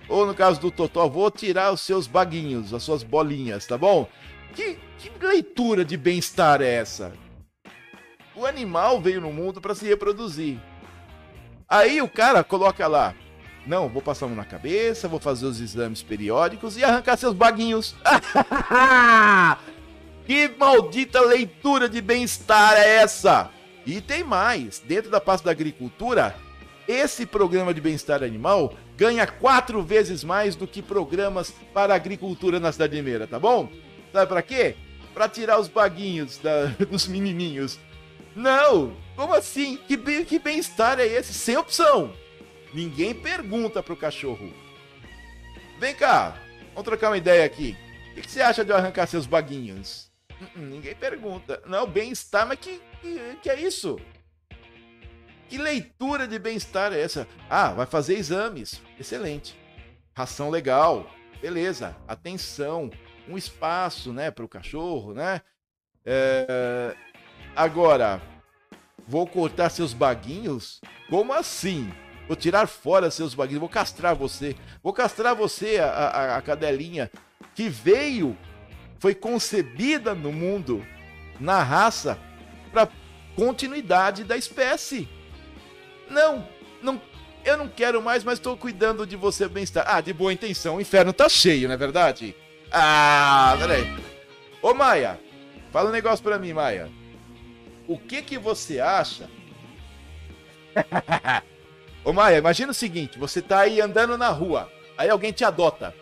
[0.09, 4.09] Ou no caso do Totó, vou tirar os seus baguinhos, as suas bolinhas, tá bom?
[4.53, 7.13] Que, que leitura de bem-estar é essa?
[8.35, 10.59] O animal veio no mundo para se reproduzir.
[11.69, 13.15] Aí o cara coloca lá
[13.69, 17.95] Não, vou passar a na cabeça, vou fazer os exames periódicos e arrancar seus baguinhos.
[20.25, 23.51] que maldita leitura de bem-estar é essa?
[23.85, 26.35] E tem mais, dentro da pasta da agricultura,
[26.89, 32.73] esse programa de bem-estar animal ganha quatro vezes mais do que programas para agricultura na
[32.73, 33.71] cidade de Meira, tá bom?
[34.15, 34.77] Sabe para quê?
[35.13, 37.79] Para tirar os baguinhos da, dos menininhos.
[38.35, 38.97] Não!
[39.15, 39.79] Como assim?
[39.87, 41.35] Que, que bem-estar é esse?
[41.35, 42.15] Sem opção!
[42.73, 44.53] Ninguém pergunta pro cachorro.
[45.79, 46.37] Vem cá,
[46.71, 47.77] vamos trocar uma ideia aqui.
[48.11, 50.11] O que, que você acha de eu arrancar seus baguinhos?
[50.31, 51.63] -uh, ninguém pergunta.
[51.67, 53.99] Não, bem-estar, mas que, que, que é isso?
[55.49, 57.27] Que leitura de bem-estar é essa?
[57.49, 58.83] Ah, vai fazer exames.
[58.99, 59.59] Excelente.
[60.15, 61.11] Ração legal.
[61.41, 61.97] Beleza.
[62.07, 62.91] Atenção.
[63.27, 65.43] Um espaço, né, para o cachorro, né?
[66.05, 66.95] É...
[67.55, 68.21] Agora,
[69.07, 70.81] vou cortar seus baguinhos?
[71.11, 71.93] Como assim?
[72.29, 74.55] Vou tirar fora seus baguinhos, vou castrar você.
[74.83, 77.11] Vou castrar você, a, a, a cadelinha
[77.55, 78.37] que veio,
[78.99, 80.85] foi concebida no mundo,
[81.41, 82.19] na raça,
[82.71, 82.87] para
[83.35, 85.09] continuidade da espécie.
[86.11, 86.47] Não,
[86.83, 87.01] não,
[87.45, 89.85] eu não quero mais, mas estou cuidando de você bem-estar.
[89.89, 92.37] Ah, de boa intenção, o inferno tá cheio, não é verdade?
[92.71, 93.97] Ah, peraí.
[94.61, 95.19] Ô Maia,
[95.73, 96.91] fala um negócio pra mim, Maia.
[97.87, 99.31] O que que você acha?
[102.09, 105.95] Ô Maia, imagina o seguinte: você tá aí andando na rua, aí alguém te adota.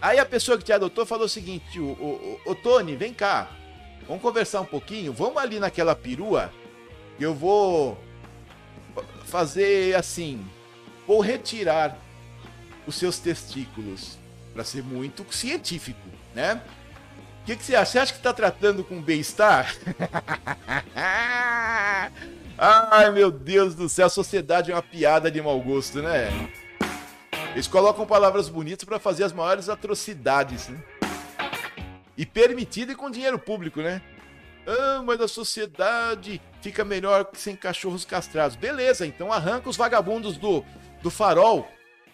[0.00, 3.50] Aí a pessoa que te adotou falou o seguinte: Ô, ô, ô Tony, vem cá,
[4.06, 6.50] vamos conversar um pouquinho, vamos ali naquela perua,
[7.20, 7.98] eu vou
[9.26, 10.42] fazer assim:
[11.06, 11.98] vou retirar
[12.86, 14.16] os seus testículos,
[14.54, 16.58] para ser muito científico, né?
[17.42, 17.92] O que, que você acha?
[17.92, 19.76] Você acha que está tratando com bem-estar?
[22.60, 26.28] Ai, meu Deus do céu, a sociedade é uma piada de mau gosto, né?
[27.52, 30.82] Eles colocam palavras bonitas para fazer as maiores atrocidades, né?
[32.16, 34.02] E permitido e com dinheiro público, né?
[34.66, 38.56] Ah, mas a sociedade fica melhor sem cachorros castrados.
[38.56, 40.64] Beleza, então arranca os vagabundos do,
[41.00, 41.68] do farol,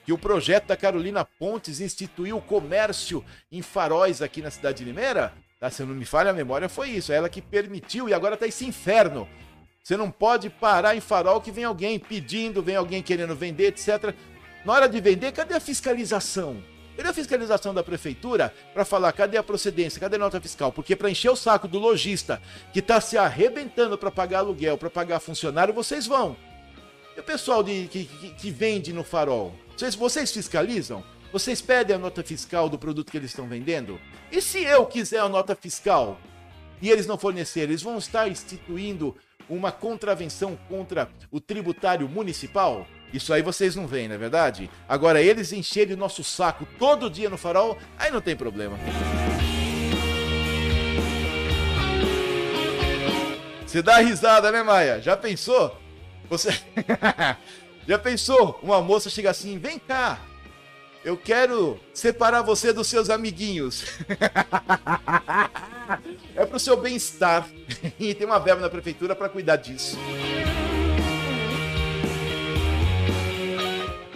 [0.04, 4.84] que o projeto da Carolina Pontes instituiu o comércio em faróis aqui na cidade de
[4.84, 5.32] Limeira.
[5.58, 7.12] Tá, se não me falha a memória, foi isso.
[7.12, 9.26] É ela que permitiu e agora tá esse inferno
[9.84, 14.14] você não pode parar em farol que vem alguém pedindo, vem alguém querendo vender, etc.
[14.64, 16.56] Na hora de vender, cadê a fiscalização?
[16.96, 20.72] Cadê a fiscalização da prefeitura para falar cadê a procedência, cadê a nota fiscal?
[20.72, 22.40] Porque para encher o saco do lojista
[22.72, 26.34] que está se arrebentando para pagar aluguel, para pagar funcionário, vocês vão.
[27.14, 29.54] E o pessoal de, que, que, que vende no farol?
[29.76, 31.04] Vocês, vocês fiscalizam?
[31.30, 34.00] Vocês pedem a nota fiscal do produto que eles estão vendendo?
[34.32, 36.18] E se eu quiser a nota fiscal
[36.80, 39.14] e eles não fornecerem, eles vão estar instituindo
[39.48, 42.86] uma contravenção contra o tributário municipal?
[43.12, 44.68] Isso aí vocês não veem, não é verdade?
[44.88, 48.76] Agora, eles encherem o nosso saco todo dia no farol, aí não tem problema.
[53.66, 55.00] Você dá risada, né, Maia?
[55.00, 55.76] Já pensou?
[56.28, 56.50] Você.
[57.86, 58.58] Já pensou?
[58.62, 60.20] Uma moça chega assim: vem cá,
[61.04, 63.84] eu quero separar você dos seus amiguinhos.
[66.34, 67.46] é pro seu bem-estar.
[68.00, 69.98] E tem uma verba na prefeitura para cuidar disso.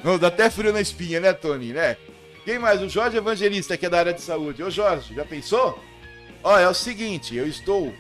[0.03, 1.98] Não, dá até frio na espinha, né, Tony, né?
[2.44, 2.81] Quem mais?
[2.81, 4.62] O Jorge Evangelista, que é da área de saúde.
[4.62, 5.79] Ô, Jorge, já pensou?
[6.42, 7.92] Ó, é o seguinte, eu estou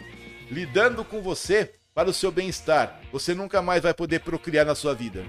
[0.50, 3.02] lidando com você para o seu bem-estar.
[3.12, 5.22] Você nunca mais vai poder procriar na sua vida.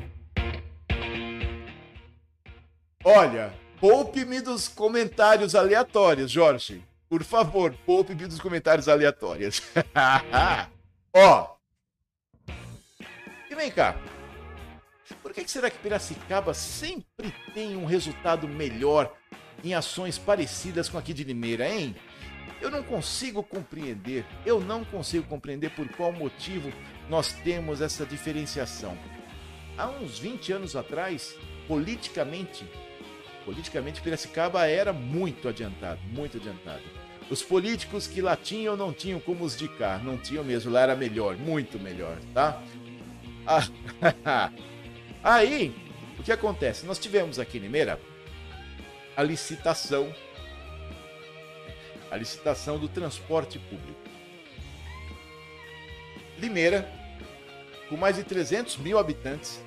[3.03, 6.83] Olha, poupe-me dos comentários aleatórios, Jorge.
[7.07, 9.61] Por favor, poupe-me dos comentários aleatórios.
[11.15, 11.55] Ó.
[13.49, 13.95] E vem cá.
[15.23, 19.15] Por que será que Piracicaba sempre tem um resultado melhor
[19.63, 21.95] em ações parecidas com aqui de Limeira, hein?
[22.61, 26.69] Eu não consigo compreender, eu não consigo compreender por qual motivo
[27.09, 28.97] nós temos essa diferenciação.
[29.77, 31.33] Há uns 20 anos atrás,
[31.65, 32.67] politicamente,
[33.49, 36.83] politicamente Piracicaba era muito adiantado, muito adiantado.
[37.31, 40.81] Os políticos que lá tinham não tinham como os de cá, não tinham mesmo, lá
[40.81, 42.61] era melhor, muito melhor, tá?
[43.47, 44.51] Ah,
[45.23, 45.75] aí,
[46.19, 46.85] o que acontece?
[46.85, 47.99] Nós tivemos aqui em Limeira
[49.17, 50.13] a licitação,
[52.11, 53.99] a licitação do transporte público.
[56.37, 56.87] Limeira,
[57.89, 59.59] com mais de 300 mil habitantes,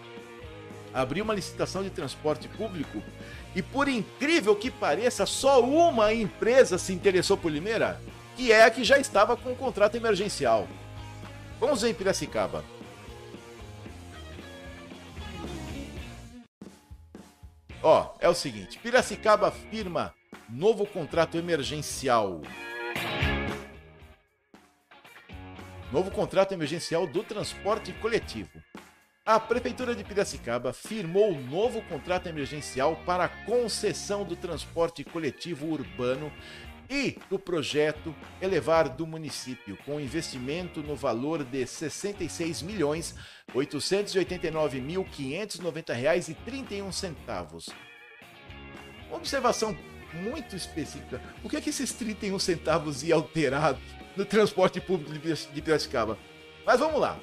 [0.95, 3.03] abriu uma licitação de transporte público
[3.55, 8.01] e por incrível que pareça, só uma empresa se interessou por Limeira,
[8.37, 10.67] que é a que já estava com o contrato emergencial.
[11.61, 12.65] Vamos em Piracicaba.
[17.83, 20.15] Ó, é o seguinte: Piracicaba firma
[20.49, 22.41] novo contrato emergencial.
[25.91, 28.63] Novo contrato emergencial do transporte coletivo.
[29.25, 35.69] A Prefeitura de Piracicaba firmou um novo contrato emergencial para a concessão do transporte coletivo
[35.69, 36.33] urbano
[36.91, 43.15] e do projeto Elevar do município, com investimento no valor de R$ 66 milhões
[43.55, 47.71] 889.590 reais e 31 centavos.
[49.07, 49.79] Uma observação
[50.15, 51.23] muito específica.
[51.45, 53.79] O que é que esses 31 centavos ia alterar
[54.17, 56.19] no transporte público de Piracicaba?
[56.67, 57.21] Mas vamos lá.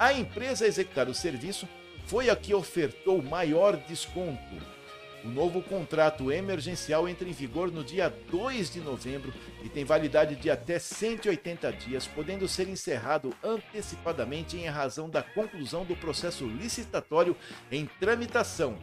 [0.00, 1.68] A empresa a executar o serviço
[2.06, 4.80] foi a que ofertou maior desconto
[5.24, 9.32] o novo contrato emergencial entra em vigor no dia 2 de novembro
[9.62, 15.84] e tem validade de até 180 dias, podendo ser encerrado antecipadamente em razão da conclusão
[15.84, 17.36] do processo licitatório
[17.70, 18.78] em tramitação.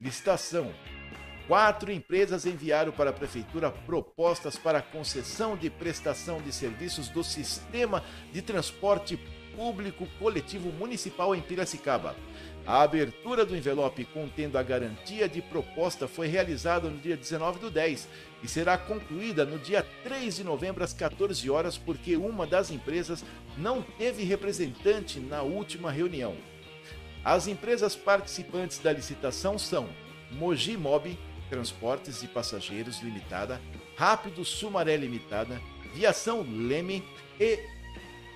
[0.00, 0.72] Licitação.
[1.46, 8.02] Quatro empresas enviaram para a Prefeitura propostas para concessão de prestação de serviços do Sistema
[8.32, 9.18] de Transporte
[9.56, 12.16] Público Coletivo Municipal em Piracicaba.
[12.66, 17.70] A abertura do envelope contendo a garantia de proposta foi realizada no dia 19 do
[17.70, 18.08] 10
[18.42, 23.24] e será concluída no dia 3 de novembro às 14 horas porque uma das empresas
[23.58, 26.36] não teve representante na última reunião.
[27.24, 29.88] As empresas participantes da licitação são
[30.30, 31.18] Mogi Mob
[31.50, 33.60] Transportes de Passageiros Limitada,
[33.96, 35.60] Rápido Sumaré Limitada,
[35.94, 37.04] Viação Leme
[37.38, 37.58] e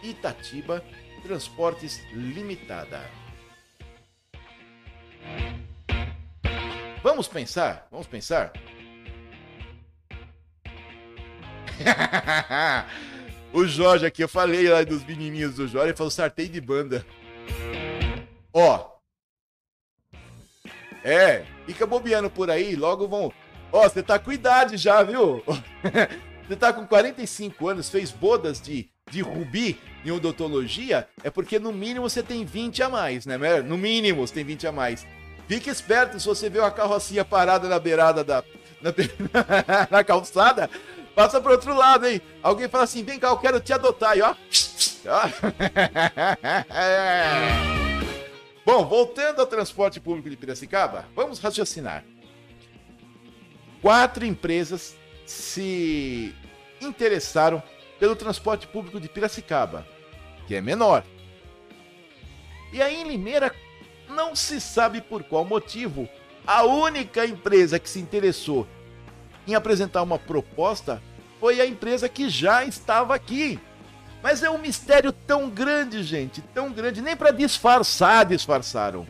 [0.02, 0.85] Itatiba
[1.27, 3.11] Transportes Limitada.
[7.03, 7.89] Vamos pensar?
[7.91, 8.53] Vamos pensar?
[13.53, 17.05] o Jorge aqui, eu falei lá dos menininhos do Jorge, ele falou sartei de banda.
[18.53, 18.93] Ó.
[21.03, 23.33] É, fica bobeando por aí, logo vão.
[23.73, 25.43] Ó, você tá com idade já, viu?
[26.47, 31.73] você tá com 45 anos, fez bodas de, de rubi em odontologia, é porque no
[31.73, 33.38] mínimo você tem 20 a mais, né?
[33.62, 35.07] No mínimo você tem 20 a mais.
[35.47, 38.42] Fique esperto se você vê uma carrocinha parada na beirada da.
[38.81, 38.92] na,
[39.90, 40.69] na calçada,
[41.14, 42.21] passa pro outro lado, hein?
[42.42, 44.35] Alguém fala assim: vem cá, eu quero te adotar, e ó.
[48.66, 52.05] Bom, voltando ao transporte público de Piracicaba, vamos raciocinar.
[53.81, 56.35] Quatro empresas se
[56.81, 57.62] interessaram
[57.99, 59.87] pelo transporte público de Piracicaba,
[60.47, 61.05] que é menor.
[62.73, 63.53] E aí em Limeira
[64.09, 66.09] não se sabe por qual motivo.
[66.47, 68.67] A única empresa que se interessou
[69.47, 71.03] em apresentar uma proposta
[71.41, 73.59] foi a empresa que já estava aqui.
[74.23, 79.07] Mas é um mistério tão grande, gente, tão grande, nem para disfarçar disfarçaram.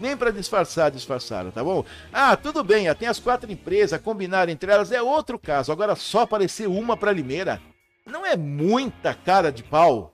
[0.00, 1.84] Nem para disfarçar disfarçaram, tá bom?
[2.12, 5.72] Ah, tudo bem, tem as quatro empresas, combinar entre elas é outro caso.
[5.72, 7.60] Agora só aparecer uma para Limeira.
[8.30, 10.12] É muita cara de pau?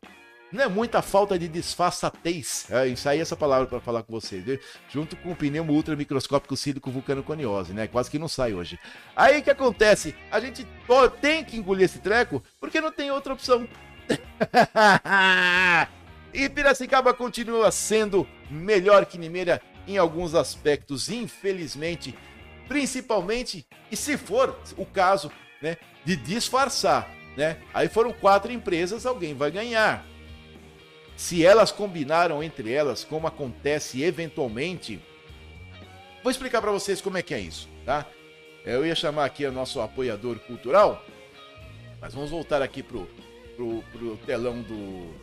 [0.52, 2.68] Não é muita falta de disfarçatez.
[2.70, 4.38] É, é essa palavra para falar com você.
[4.38, 4.60] Viu?
[4.88, 7.88] Junto com o pneu ultra microscópico sílico vulcanoconiose, né?
[7.88, 8.78] Quase que não sai hoje.
[9.16, 10.14] Aí o que acontece?
[10.30, 10.64] A gente
[11.20, 13.66] tem que engolir esse treco porque não tem outra opção.
[16.32, 22.16] e Piracicaba continua sendo melhor que Nimeira em alguns aspectos, infelizmente.
[22.68, 27.58] Principalmente, e se for o caso, né, de disfarçar, né?
[27.72, 30.06] Aí foram quatro empresas, alguém vai ganhar
[31.16, 35.00] se elas combinaram entre elas, como acontece eventualmente.
[36.22, 38.06] Vou explicar para vocês como é que é isso, tá?
[38.64, 41.04] Eu ia chamar aqui o nosso apoiador cultural,
[42.00, 43.06] mas vamos voltar aqui pro,
[43.56, 45.14] pro, pro telão do,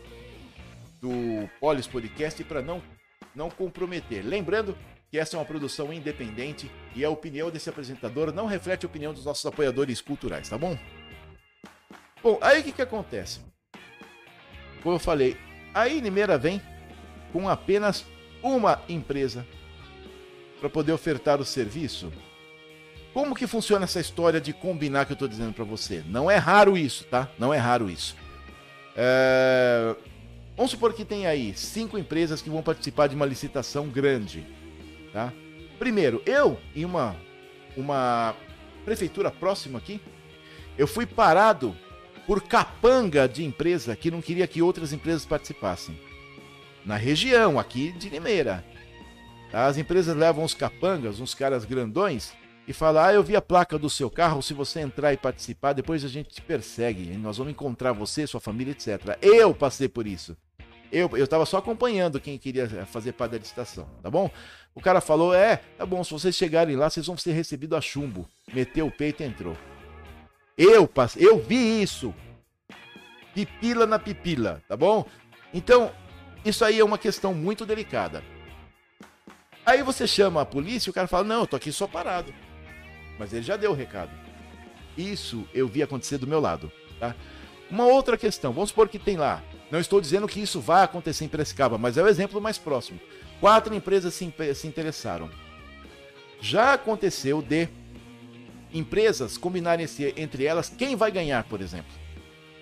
[1.01, 2.81] do Polis Podcast para não,
[3.35, 4.23] não comprometer.
[4.23, 4.77] Lembrando
[5.09, 9.11] que essa é uma produção independente e a opinião desse apresentador não reflete a opinião
[9.11, 10.77] dos nossos apoiadores culturais, tá bom?
[12.23, 13.39] Bom, aí o que, que acontece?
[14.83, 15.37] Como eu falei,
[15.73, 16.61] a Limeira vem
[17.31, 18.05] com apenas
[18.43, 19.45] uma empresa
[20.59, 22.11] para poder ofertar o serviço.
[23.13, 26.03] Como que funciona essa história de combinar que eu estou dizendo para você?
[26.07, 27.29] Não é raro isso, tá?
[27.37, 28.15] Não é raro isso.
[28.95, 29.95] É...
[30.55, 34.45] Vamos supor que tem aí cinco empresas que vão participar de uma licitação grande,
[35.11, 35.33] tá?
[35.79, 37.15] Primeiro, eu em uma
[37.75, 38.35] uma
[38.83, 40.01] prefeitura próxima aqui,
[40.77, 41.75] eu fui parado
[42.31, 45.99] por capanga de empresa que não queria que outras empresas participassem.
[46.85, 48.63] Na região aqui de Limeira.
[49.51, 52.31] As empresas levam os capangas, uns caras grandões,
[52.65, 55.73] e falam: Ah, eu vi a placa do seu carro, se você entrar e participar,
[55.73, 59.17] depois a gente te persegue, nós vamos encontrar você, sua família, etc.
[59.21, 60.37] Eu passei por isso.
[60.89, 64.31] Eu, eu tava só acompanhando quem queria fazer parte da licitação, tá bom?
[64.73, 67.81] O cara falou: é, tá bom, se vocês chegarem lá, vocês vão ser recebidos a
[67.81, 68.25] chumbo.
[68.53, 69.57] Meteu o peito e entrou.
[70.57, 72.13] Eu, eu vi isso.
[73.33, 75.05] Pipila na pipila, tá bom?
[75.53, 75.91] Então,
[76.43, 78.23] isso aí é uma questão muito delicada.
[79.65, 82.33] Aí você chama a polícia e o cara fala: Não, eu tô aqui só parado.
[83.17, 84.11] Mas ele já deu o recado.
[84.97, 87.15] Isso eu vi acontecer do meu lado, tá?
[87.69, 89.41] Uma outra questão, vamos supor que tem lá.
[89.71, 92.99] Não estou dizendo que isso vai acontecer em Piracicaba, mas é o exemplo mais próximo.
[93.39, 95.29] Quatro empresas se, se interessaram.
[96.41, 97.69] Já aconteceu de
[98.73, 101.91] empresas combinarem entre elas quem vai ganhar, por exemplo.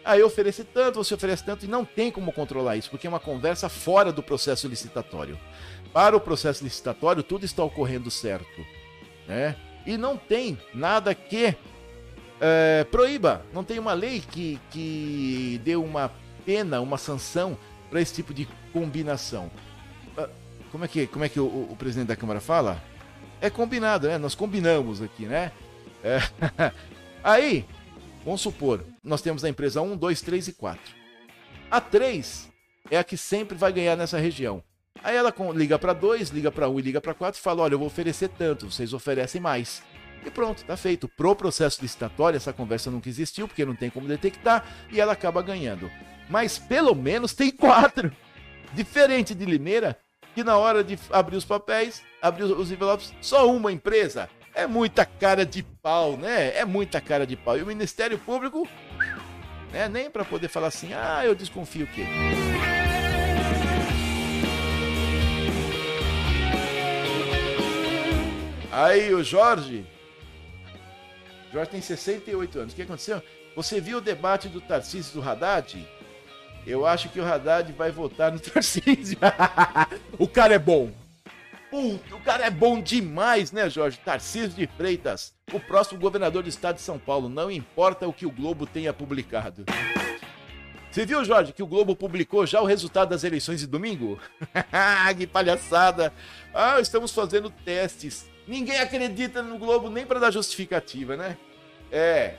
[0.04, 3.10] Aí eu ofereci tanto, você oferece tanto, e não tem como controlar isso, porque é
[3.10, 5.38] uma conversa fora do processo licitatório.
[5.94, 8.66] Para o processo licitatório, tudo está ocorrendo certo.
[9.28, 9.56] Né?
[9.86, 11.56] E não tem nada que
[12.40, 16.12] é, proíba, não tem uma lei que, que dê uma
[16.46, 17.58] pena, uma sanção
[17.90, 19.52] para esse tipo de combinação.
[20.18, 20.30] Ah,
[20.72, 22.82] como é que, como é que o, o, presidente da Câmara fala?
[23.42, 24.18] É combinado, né?
[24.18, 25.52] Nós combinamos aqui, né?
[26.04, 26.20] É.
[27.24, 27.66] Aí,
[28.24, 30.82] vamos supor, nós temos a empresa 1, 2, 3 e 4.
[31.70, 32.50] A 3
[32.90, 34.64] é a que sempre vai ganhar nessa região.
[35.04, 37.74] Aí ela liga para 2, liga para 1 e liga para 4 e fala: Olha,
[37.74, 39.82] eu vou oferecer tanto, vocês oferecem mais.
[40.26, 41.08] E pronto, tá feito.
[41.08, 45.42] Pro processo licitatório, essa conversa nunca existiu, porque não tem como detectar, e ela acaba
[45.42, 45.90] ganhando.
[46.30, 48.12] Mas pelo menos tem quatro.
[48.74, 49.98] Diferente de Limeira,
[50.36, 54.30] que na hora de abrir os papéis, abrir os envelopes, só uma empresa.
[54.60, 56.54] É muita cara de pau, né?
[56.54, 57.58] É muita cara de pau.
[57.58, 58.68] E o Ministério Público,
[59.72, 62.06] né, nem para poder falar assim, ah, eu desconfio que.
[68.70, 69.86] Aí o Jorge.
[71.54, 72.74] Jorge tem 68 anos.
[72.74, 73.24] O que aconteceu?
[73.56, 75.88] Você viu o debate do Tarcísio do Haddad?
[76.68, 79.18] Eu acho que o Haddad vai votar no Tarcísio.
[80.20, 80.92] o cara é bom.
[81.70, 84.00] Puta, o cara é bom demais, né, Jorge?
[84.04, 87.30] Tarcísio de Freitas, o próximo governador do estado de São Paulo.
[87.30, 89.66] Não importa o que o Globo tenha publicado.
[90.92, 94.20] Você viu, Jorge, que o Globo publicou já o resultado das eleições de domingo?
[95.16, 96.12] que palhaçada!
[96.52, 98.28] Ah, estamos fazendo testes.
[98.48, 101.38] Ninguém acredita no Globo nem para dar justificativa, né?
[101.92, 102.36] É,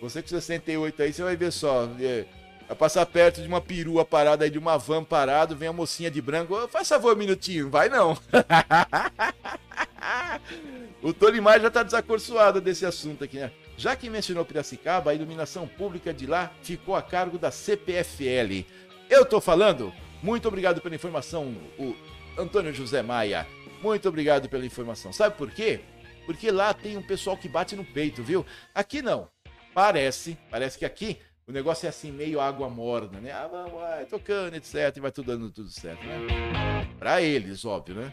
[0.00, 1.88] você com 68 aí, você vai ver só.
[2.00, 2.24] É,
[2.72, 6.10] Vai passar perto de uma perua parada aí, de uma van parado, vem a mocinha
[6.10, 6.56] de branco.
[6.68, 8.16] Faz favor um minutinho, vai não.
[11.02, 13.52] o Tony Maia já tá desacorçoado desse assunto aqui, né?
[13.76, 18.64] Já que mencionou Piracicaba, a iluminação pública de lá ficou a cargo da CPFL.
[19.10, 19.92] Eu tô falando?
[20.22, 21.94] Muito obrigado pela informação, o
[22.38, 23.46] Antônio José Maia.
[23.82, 25.12] Muito obrigado pela informação.
[25.12, 25.80] Sabe por quê?
[26.24, 28.46] Porque lá tem um pessoal que bate no peito, viu?
[28.74, 29.28] Aqui não.
[29.74, 33.32] Parece, parece que aqui o negócio é assim, meio água morna, né?
[33.32, 34.96] Ah, vamos, vai, tocando, etc.
[34.96, 36.86] E vai tudo dando tudo certo, né?
[36.98, 38.12] Pra eles, óbvio, né?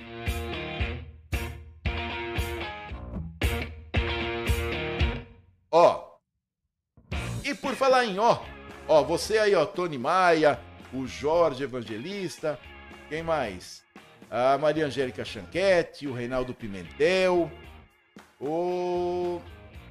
[5.72, 6.10] Ó.
[7.44, 8.42] E por falar em ó,
[8.88, 10.60] ó, você aí, ó, Tony Maia,
[10.92, 12.60] o Jorge Evangelista,
[13.08, 13.84] quem mais?
[14.30, 17.52] A Maria Angélica Chanquete, o Reinaldo Pimentel,
[18.40, 19.42] o.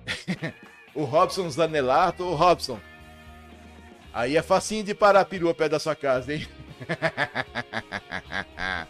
[0.95, 2.25] o Robson Zanelato.
[2.25, 2.81] Ô, Robson,
[4.19, 6.45] Aí é facinho de parar a perua perto da sua casa, hein?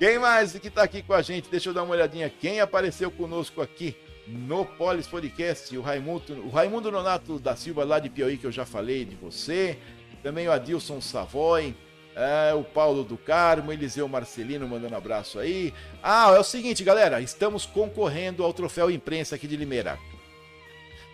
[0.00, 1.50] Quem mais que tá aqui com a gente?
[1.50, 2.30] Deixa eu dar uma olhadinha.
[2.30, 3.94] Quem apareceu conosco aqui
[4.26, 5.76] no Polis Podcast?
[5.76, 9.16] O Raimundo, o Raimundo Nonato da Silva, lá de Piauí, que eu já falei de
[9.16, 9.76] você.
[10.22, 11.76] Também o Adilson Savoy.
[12.16, 15.74] É, o Paulo do Carmo, Eliseu Marcelino mandando abraço aí.
[16.02, 19.98] Ah, é o seguinte, galera, estamos concorrendo ao troféu imprensa aqui de Limeira.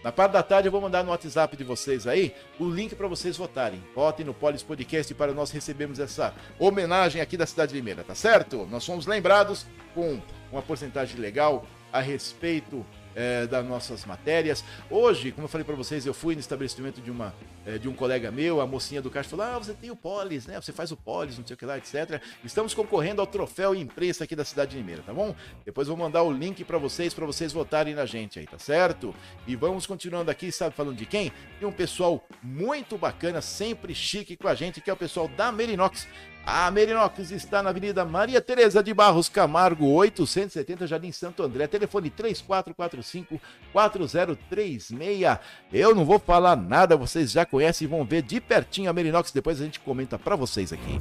[0.05, 3.09] Na parte da tarde eu vou mandar no WhatsApp de vocês aí o link para
[3.09, 3.83] vocês votarem.
[3.95, 8.15] Votem no Polis Podcast para nós recebermos essa homenagem aqui da cidade de Limeira, tá
[8.15, 8.69] certo?
[8.71, 10.21] Nós somos lembrados com
[10.53, 12.85] uma porcentagem legal a respeito
[13.15, 14.65] é, das nossas matérias.
[14.91, 17.35] Hoje, como eu falei para vocês, eu fui no estabelecimento de, uma,
[17.67, 20.47] é, de um colega meu, a mocinha do caixa falou: Ah, você tem o Polis,
[20.47, 20.61] né?
[20.61, 22.21] Você faz o Polis, não sei o que lá, etc.
[22.43, 25.35] Estamos concorrendo ao troféu imprensa aqui da cidade de Limeira, tá bom?
[25.65, 29.15] Depois vou mandar o link para vocês, para vocês votarem na gente aí, tá certo?
[29.47, 31.33] E vamos continuando aqui, sabe falando de quem?
[31.59, 35.51] De um pessoal muito bacana, sempre chique com a gente, que é o pessoal da
[35.53, 36.07] Merinox.
[36.47, 41.67] A Merinox está na Avenida Maria Tereza de Barros Camargo, 870, Jardim Santo André.
[41.67, 42.11] Telefone
[43.75, 45.41] 3445-4036.
[45.73, 49.33] Eu não vou falar nada, vocês já conhecem e vão ver de pertinho a Merinox.
[49.33, 51.01] Depois a gente comenta para vocês aqui.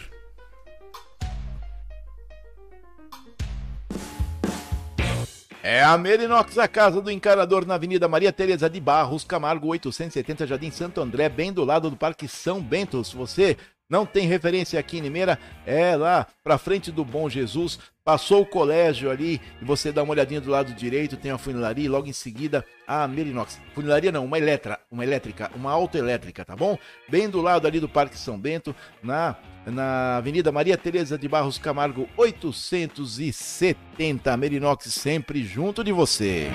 [5.67, 10.47] É a Merinox, a casa do encanador na Avenida Maria Tereza de Barros, Camargo 870,
[10.47, 13.03] Jardim Santo André, bem do lado do Parque São Bento.
[13.03, 13.57] Se você
[13.89, 18.47] não tem referência aqui em Limeira, é lá pra frente do Bom Jesus, passou o
[18.47, 22.07] colégio ali e você dá uma olhadinha do lado direito, tem a funilaria e logo
[22.07, 23.59] em seguida a Merinox.
[23.75, 26.79] Funilaria não, uma elétrica, uma elétrica, uma autoelétrica, tá bom?
[27.09, 31.57] Bem do lado ali do Parque São Bento, na na Avenida Maria Tereza de Barros
[31.57, 36.51] Camargo 870, Merinox sempre junto de você.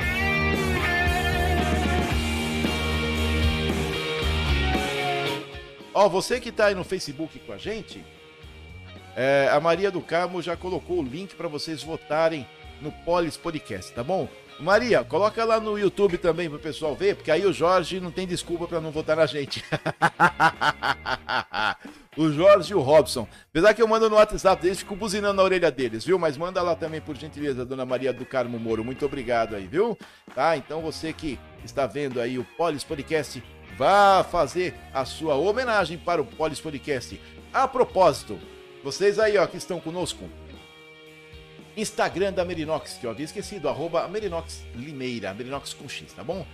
[6.00, 8.02] Ó, você que tá aí no Facebook com a gente,
[9.18, 12.47] é, a Maria do Carmo já colocou o link para vocês votarem
[12.80, 14.30] no Polis Podcast, tá bom?
[14.62, 18.26] Maria, coloca lá no YouTube também pro pessoal ver, porque aí o Jorge não tem
[18.26, 19.62] desculpa para não votar na gente.
[22.16, 23.28] o Jorge e o Robson.
[23.50, 26.18] Apesar que eu mando no WhatsApp deles, fico buzinando na orelha deles, viu?
[26.18, 28.86] Mas manda lá também, por gentileza, Dona Maria do Carmo Moro.
[28.86, 29.97] Muito obrigado aí, viu?
[30.34, 30.56] Tá?
[30.56, 33.43] Então você que está vendo aí o Polis Podcast,
[33.80, 37.18] vá fazer a sua homenagem para o Polis Podcast.
[37.54, 38.38] A propósito,
[38.84, 40.30] vocês aí, ó, que estão conosco,
[41.78, 46.46] Instagram da Merinox, que eu havia esquecido, arroba Merinox Limeira, Merinox com X, tá bom?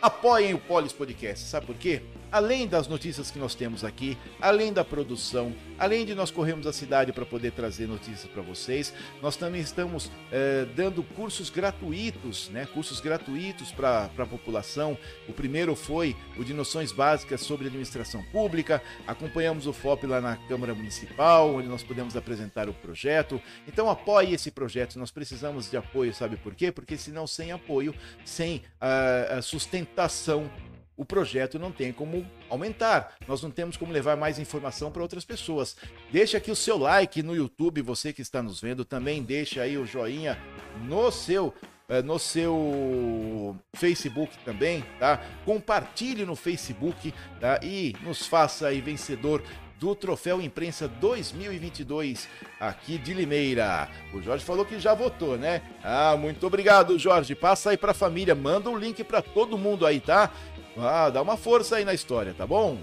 [0.00, 2.00] Apoiem o Polis Podcast, sabe por quê?
[2.36, 6.72] Além das notícias que nós temos aqui, além da produção, além de nós corrermos a
[6.72, 12.66] cidade para poder trazer notícias para vocês, nós também estamos é, dando cursos gratuitos, né?
[12.66, 14.98] Cursos gratuitos para a população.
[15.26, 18.82] O primeiro foi o de noções básicas sobre administração pública.
[19.06, 23.40] Acompanhamos o FOP lá na Câmara Municipal, onde nós podemos apresentar o projeto.
[23.66, 24.98] Então apoie esse projeto.
[24.98, 26.70] Nós precisamos de apoio, sabe por quê?
[26.70, 27.94] Porque senão sem apoio,
[28.26, 30.50] sem a sustentação
[30.96, 33.16] o projeto não tem como aumentar.
[33.26, 35.76] Nós não temos como levar mais informação para outras pessoas.
[36.10, 39.76] Deixa aqui o seu like no YouTube, você que está nos vendo, também deixa aí
[39.76, 40.38] o joinha
[40.86, 41.54] no seu
[41.88, 45.20] eh, no seu Facebook também, tá?
[45.44, 47.60] Compartilhe no Facebook, tá?
[47.62, 49.42] E nos faça aí vencedor
[49.78, 52.28] do Troféu Imprensa 2022
[52.58, 53.88] aqui de Limeira.
[54.12, 55.62] O Jorge falou que já votou, né?
[55.84, 57.34] Ah, muito obrigado, Jorge.
[57.34, 60.32] Passa aí para a família, manda um link para todo mundo aí, tá?
[60.78, 62.78] Ah, dá uma força aí na história, tá bom?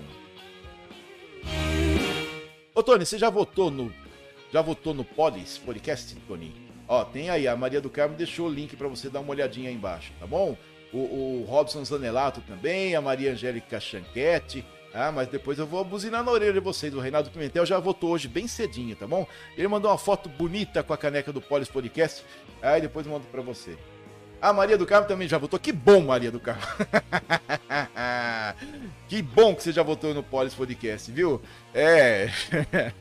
[2.74, 3.94] Ô, Tony, você já votou no.
[4.52, 6.54] Já votou no Polis, Podcast, Tony?
[6.88, 9.70] Ó, tem aí, a Maria do Carmo deixou o link para você dar uma olhadinha
[9.70, 10.58] aí embaixo, tá bom?
[10.92, 14.66] O, o Robson Zanelato também, a Maria Angélica Chanquete.
[14.94, 16.94] Ah, mas depois eu vou buzinar na orelha de vocês.
[16.94, 19.26] O Reinaldo Pimentel já votou hoje bem cedinho, tá bom?
[19.58, 22.24] Ele mandou uma foto bonita com a caneca do Polis Podcast.
[22.62, 23.76] Aí depois eu mando pra você.
[24.44, 25.58] A Maria do Carmo também já votou.
[25.58, 26.62] Que bom, Maria do Carmo.
[29.08, 31.42] que bom que você já votou no Polis Podcast, viu?
[31.74, 32.28] É.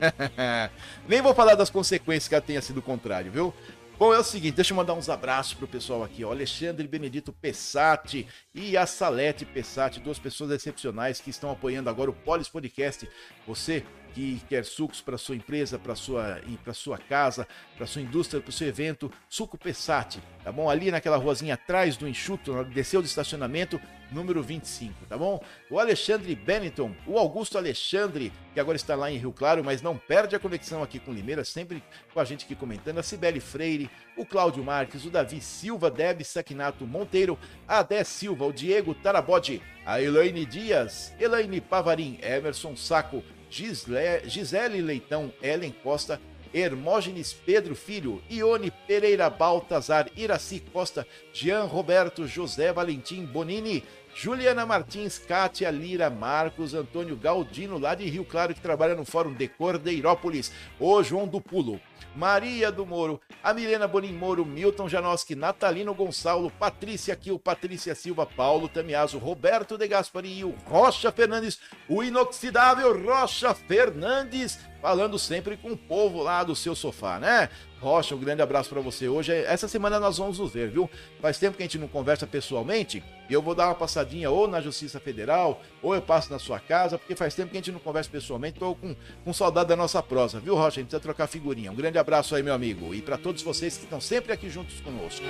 [1.09, 3.53] Nem vou falar das consequências que ela tenha sido o contrário, viu?
[3.99, 6.30] Bom, é o seguinte, deixa eu mandar uns abraços pro pessoal aqui, ó.
[6.30, 8.24] Alexandre Benedito Pessati
[8.55, 13.09] e a Salete Pessati, duas pessoas excepcionais que estão apoiando agora o Polis Podcast.
[13.49, 13.84] Você
[14.15, 17.47] que quer sucos para sua empresa, para sua para sua casa,
[17.77, 20.69] para sua indústria, para o seu evento, Suco Pessati, tá bom?
[20.69, 25.43] Ali naquela ruazinha atrás do enxuto, desceu do estacionamento, número 25, tá bom?
[25.71, 29.97] O Alexandre Benetton, o Augusto Alexandre, que agora está lá em Rio Claro, mas não
[29.97, 31.83] perde a conexão aqui com Limeira, sempre
[32.13, 36.23] com a gente aqui comentando, a Cibele Freire, o Cláudio Marques, o Davi Silva, Deb
[36.23, 43.23] Saquinato Monteiro, a Adé Silva, o Diego Tarabode, a Elaine Dias, Elaine Pavarim, Emerson Saco,
[43.53, 46.18] Gisele Leitão, Ellen Costa,
[46.55, 53.84] Hermógenes Pedro Filho, Ione Pereira Baltazar, Iraci Costa, Jean Roberto José Valentim Bonini,
[54.14, 59.32] Juliana Martins, Kátia Lira, Marcos Antônio Galdino, lá de Rio Claro, que trabalha no Fórum
[59.32, 61.80] de Cordeirópolis, o João do Pulo,
[62.14, 68.26] Maria do Moro, a Milena Bonim Moro, Milton Janoski, Natalino Gonçalo, Patrícia Kiel, Patrícia Silva,
[68.26, 75.57] Paulo Tamiaso, Roberto de Gaspari e o Rocha Fernandes, o inoxidável Rocha Fernandes, falando sempre
[75.57, 77.48] com o povo lá do seu sofá, né?
[77.80, 79.09] Rocha, um grande abraço para você.
[79.09, 80.88] Hoje, essa semana nós vamos nos ver, viu?
[81.20, 83.03] Faz tempo que a gente não conversa pessoalmente
[83.34, 86.98] eu vou dar uma passadinha ou na Justiça Federal ou eu passo na sua casa,
[86.98, 88.59] porque faz tempo que a gente não conversa pessoalmente.
[88.59, 88.94] Tô com,
[89.24, 90.80] com saudade da nossa prosa, viu, Rocha?
[90.80, 91.72] A gente precisa trocar figurinha.
[91.72, 92.95] Um grande abraço aí, meu amigo.
[92.95, 95.24] E para todos vocês que estão sempre aqui juntos conosco.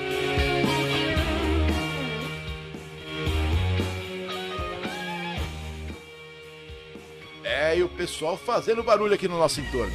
[7.44, 9.94] É, e o pessoal fazendo barulho aqui no nosso entorno.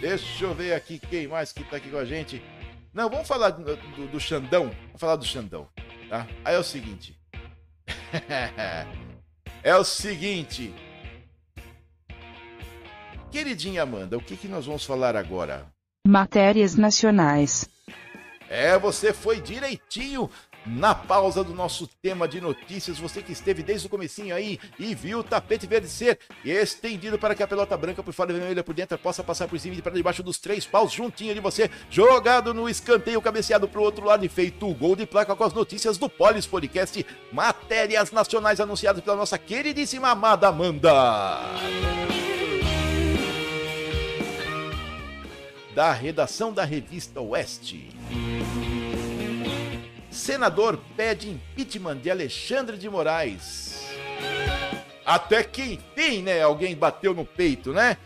[0.00, 2.42] Deixa eu ver aqui quem mais que tá aqui com a gente.
[2.92, 4.70] Não, vamos falar do, do, do Xandão.
[4.86, 5.68] Vamos falar do Xandão,
[6.08, 6.26] tá?
[6.44, 7.18] Aí é o seguinte.
[9.62, 10.74] é o seguinte.
[13.34, 15.66] Queridinha Amanda, o que, que nós vamos falar agora?
[16.06, 17.68] Matérias nacionais.
[18.48, 20.30] É, você foi direitinho
[20.64, 22.96] na pausa do nosso tema de notícias.
[23.00, 27.34] Você que esteve desde o comecinho aí e viu o tapete verde ser estendido para
[27.34, 29.82] que a pelota branca por fora e vermelha por dentro possa passar por cima e
[29.82, 34.06] para debaixo dos três paus, juntinho de você, jogado no escanteio, cabeceado para o outro
[34.06, 38.60] lado e feito o gol de placa com as notícias do Polis Podcast, matérias nacionais
[38.60, 41.40] anunciadas pela nossa queridíssima amada Amanda.
[45.74, 47.90] Da redação da revista Oeste.
[50.08, 53.84] Senador pede impeachment de Alexandre de Moraes.
[55.04, 56.40] Até que enfim, né?
[56.40, 57.96] Alguém bateu no peito, né?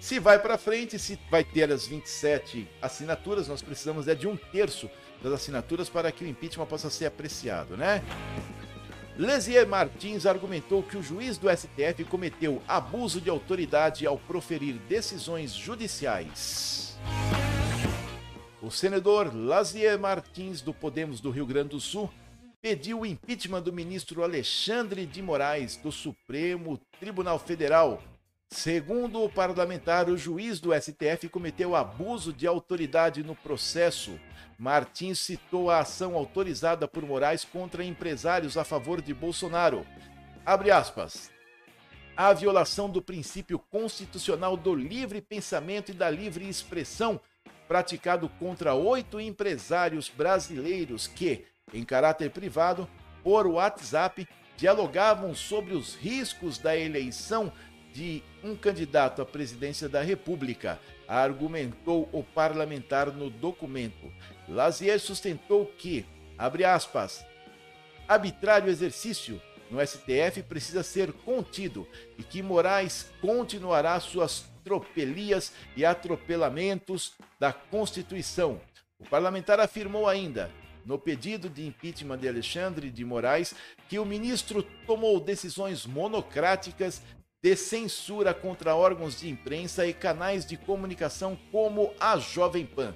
[0.00, 4.36] Se vai para frente, se vai ter as 27 assinaturas, nós precisamos é de um
[4.36, 4.88] terço
[5.22, 8.02] das assinaturas para que o impeachment possa ser apreciado, né?
[9.18, 15.52] Lesier Martins argumentou que o juiz do STF cometeu abuso de autoridade ao proferir decisões
[15.52, 16.87] judiciais.
[18.60, 22.10] O senador Lazier Martins, do Podemos do Rio Grande do Sul,
[22.60, 28.02] pediu o impeachment do ministro Alexandre de Moraes, do Supremo Tribunal Federal.
[28.50, 34.18] Segundo o parlamentar, o juiz do STF cometeu abuso de autoridade no processo.
[34.58, 39.86] Martins citou a ação autorizada por Moraes contra empresários a favor de Bolsonaro.
[40.44, 41.30] Abre aspas.
[42.18, 47.20] A violação do princípio constitucional do livre pensamento e da livre expressão
[47.68, 52.90] praticado contra oito empresários brasileiros que, em caráter privado,
[53.22, 57.52] por WhatsApp, dialogavam sobre os riscos da eleição
[57.92, 64.12] de um candidato à presidência da República, argumentou o parlamentar no documento.
[64.48, 66.04] Lazier sustentou que,
[66.36, 67.24] abre aspas,
[68.08, 69.40] arbitrário exercício
[69.70, 78.60] no STF precisa ser contido e que Moraes continuará suas tropelias e atropelamentos da Constituição.
[78.98, 80.50] O parlamentar afirmou ainda,
[80.84, 83.54] no pedido de impeachment de Alexandre de Moraes,
[83.88, 87.02] que o ministro tomou decisões monocráticas
[87.42, 92.94] de censura contra órgãos de imprensa e canais de comunicação como a Jovem Pan,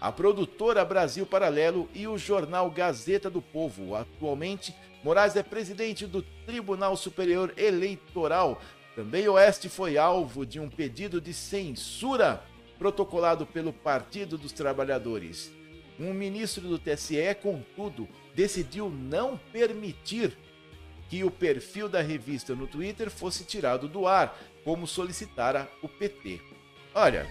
[0.00, 3.94] a produtora Brasil Paralelo e o jornal Gazeta do Povo.
[3.94, 8.60] Atualmente, Moraes é presidente do Tribunal Superior Eleitoral,
[8.94, 12.42] também Oeste foi alvo de um pedido de censura
[12.78, 15.50] protocolado pelo Partido dos Trabalhadores.
[15.98, 20.36] Um ministro do TSE, contudo, decidiu não permitir
[21.08, 26.40] que o perfil da revista no Twitter fosse tirado do ar, como solicitara o PT.
[26.94, 27.26] Olha,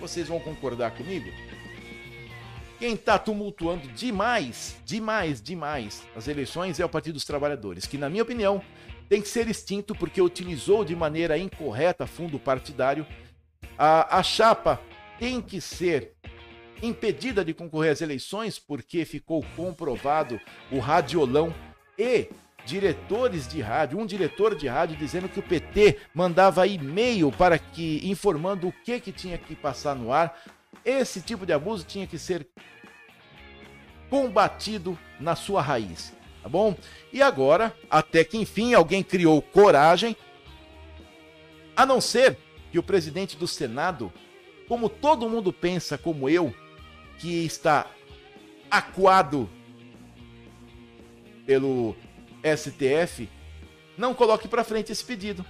[0.00, 1.30] vocês vão concordar comigo?
[2.82, 8.10] Quem está tumultuando demais, demais, demais as eleições é o Partido dos Trabalhadores, que, na
[8.10, 8.60] minha opinião,
[9.08, 13.06] tem que ser extinto porque utilizou de maneira incorreta fundo partidário.
[13.78, 14.80] A, a chapa
[15.16, 16.14] tem que ser
[16.82, 21.54] impedida de concorrer às eleições porque ficou comprovado o radiolão
[21.96, 22.30] e
[22.66, 28.00] diretores de rádio, um diretor de rádio dizendo que o PT mandava e-mail para que
[28.02, 30.36] informando o que que tinha que passar no ar.
[30.84, 32.46] Esse tipo de abuso tinha que ser
[34.10, 36.12] combatido na sua raiz
[36.42, 36.76] tá bom?
[37.12, 40.16] E agora, até que enfim alguém criou coragem,
[41.76, 42.36] a não ser
[42.70, 44.12] que o presidente do Senado,
[44.66, 46.52] como todo mundo pensa, como eu,
[47.18, 47.86] que está
[48.70, 49.48] acuado
[51.46, 51.94] pelo
[52.42, 53.28] STF,
[53.96, 55.44] não coloque para frente esse pedido.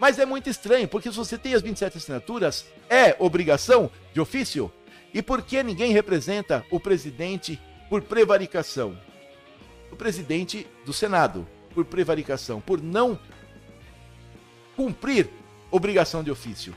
[0.00, 4.72] Mas é muito estranho, porque se você tem as 27 assinaturas, é obrigação de ofício.
[5.14, 8.96] E por que ninguém representa o presidente por prevaricação?
[9.90, 13.18] o presidente do Senado por prevaricação, por não
[14.76, 15.28] cumprir
[15.70, 16.74] obrigação de ofício.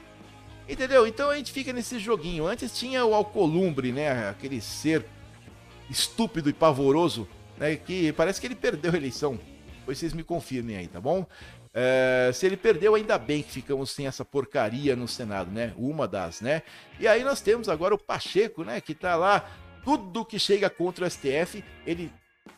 [0.68, 1.06] Entendeu?
[1.06, 2.48] Então a gente fica nesse joguinho.
[2.48, 4.30] Antes tinha o Alcolumbre, né?
[4.30, 5.06] Aquele ser
[5.90, 7.76] estúpido e pavoroso, né?
[7.76, 9.40] Que parece que ele perdeu a eleição.
[9.80, 11.26] Depois vocês me confirmem aí, tá bom?
[11.74, 15.74] É, se ele perdeu, ainda bem que ficamos sem essa porcaria no Senado, né?
[15.76, 16.62] Uma das, né?
[17.00, 18.80] E aí nós temos agora o Pacheco, né?
[18.80, 19.50] Que tá lá,
[19.84, 22.12] tudo que chega contra o STF, ele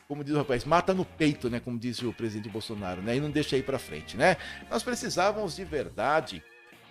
[0.07, 1.59] como diz o rapaz, mata no peito, né?
[1.59, 3.15] Como disse o presidente Bolsonaro, né?
[3.15, 4.37] E não deixa ir para frente, né?
[4.69, 6.43] Nós precisávamos de verdade.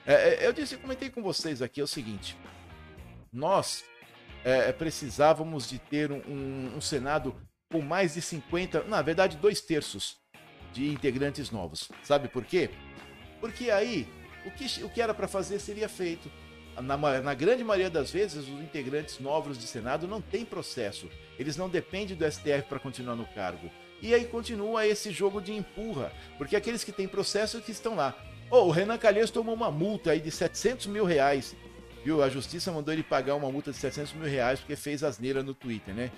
[0.07, 2.37] É, eu disse, comentei com vocês aqui é o seguinte:
[3.33, 3.85] nós
[4.45, 7.35] é, precisávamos de ter um, um, Senado
[7.71, 10.17] com mais de 50, na verdade, dois terços
[10.75, 11.89] de integrantes novos.
[12.03, 12.69] Sabe por quê?
[13.41, 14.07] Porque aí
[14.45, 16.31] o que, o que era para fazer seria feito.
[16.77, 21.09] Na, na, grande maioria das vezes, os integrantes novos de Senado não têm processo.
[21.39, 23.71] Eles não dependem do STF para continuar no cargo.
[24.03, 28.15] E aí continua esse jogo de empurra, porque aqueles que têm processo que estão lá.
[28.51, 31.55] Oh, o Renan Calheiros tomou uma multa aí de 700 mil reais.
[32.05, 32.23] Viu?
[32.23, 35.55] A justiça mandou ele pagar uma multa de 700 mil reais porque fez asneira no
[35.55, 36.11] Twitter, né?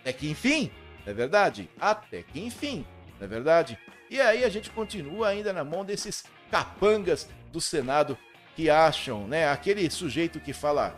[0.00, 0.70] Até que enfim,
[1.06, 1.70] é verdade?
[1.80, 2.84] Até que enfim,
[3.18, 3.78] não é verdade?
[4.10, 8.18] E aí a gente continua ainda na mão desses capangas do Senado
[8.54, 9.48] que acham, né?
[9.48, 10.96] Aquele sujeito que fala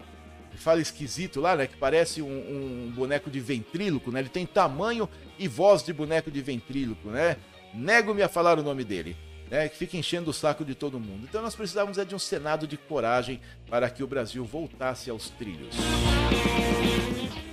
[0.58, 1.66] fala esquisito lá, né?
[1.66, 4.20] Que parece um, um, boneco de ventríloco, né?
[4.20, 7.36] Ele tem tamanho e voz de boneco de ventríloco, né?
[7.72, 9.16] Nego-me a falar o nome dele.
[9.50, 11.26] Né, que fica enchendo o saco de todo mundo.
[11.26, 15.30] Então nós precisávamos é de um Senado de coragem para que o Brasil voltasse aos
[15.30, 15.74] trilhos.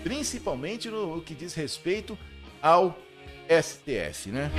[0.03, 2.19] Principalmente no que diz respeito
[2.65, 2.97] ao
[3.47, 4.49] STF, né?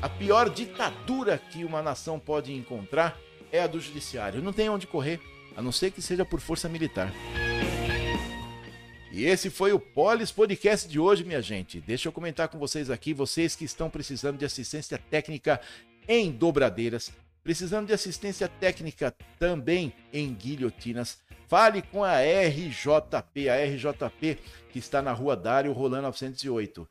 [0.00, 3.18] A pior ditadura que uma nação pode encontrar
[3.50, 4.40] é a do judiciário.
[4.40, 5.18] Não tem onde correr,
[5.56, 7.12] a não ser que seja por força militar.
[9.10, 11.80] E esse foi o Polis Podcast de hoje, minha gente.
[11.80, 15.60] Deixa eu comentar com vocês aqui, vocês que estão precisando de assistência técnica
[16.06, 17.10] em dobradeiras,
[17.42, 21.18] precisando de assistência técnica também em guilhotinas.
[21.52, 24.38] Fale com a RJP, a RJP
[24.70, 26.88] que está na rua Dário Rolando 908.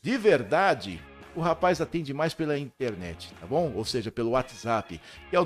[0.00, 1.02] De verdade,
[1.34, 3.72] o rapaz atende mais pela internet, tá bom?
[3.74, 5.44] Ou seja, pelo WhatsApp, que é o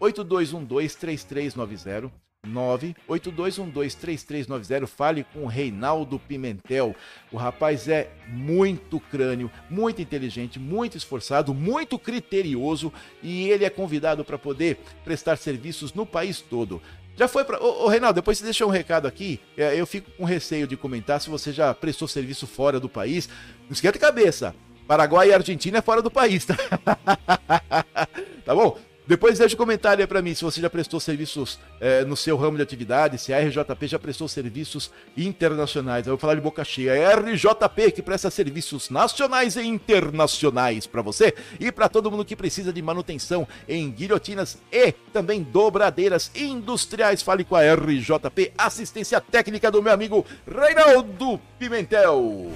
[0.00, 2.10] 982123390.
[2.48, 4.86] 982123390.
[4.86, 6.96] Fale com o Reinaldo Pimentel.
[7.30, 14.24] O rapaz é muito crânio, muito inteligente, muito esforçado, muito criterioso e ele é convidado
[14.24, 16.82] para poder prestar serviços no país todo.
[17.16, 17.62] Já foi para.
[17.62, 19.40] Ô, Reinaldo, depois você deixa um recado aqui.
[19.56, 23.28] É, eu fico com receio de comentar se você já prestou serviço fora do país.
[23.64, 24.54] Não esquenta a cabeça.
[24.86, 26.56] Paraguai e Argentina é fora do país, tá?
[28.44, 28.78] tá bom?
[29.12, 32.34] Depois deixa um comentário aí para mim se você já prestou serviços é, no seu
[32.34, 36.06] ramo de atividade, se a RJP já prestou serviços internacionais.
[36.06, 36.92] Eu vou falar de boca cheia.
[36.92, 42.24] É a RJP que presta serviços nacionais e internacionais para você e para todo mundo
[42.24, 47.20] que precisa de manutenção em guilhotinas e também dobradeiras industriais.
[47.20, 52.50] Fale com a RJP, assistência técnica do meu amigo Reinaldo Pimentel.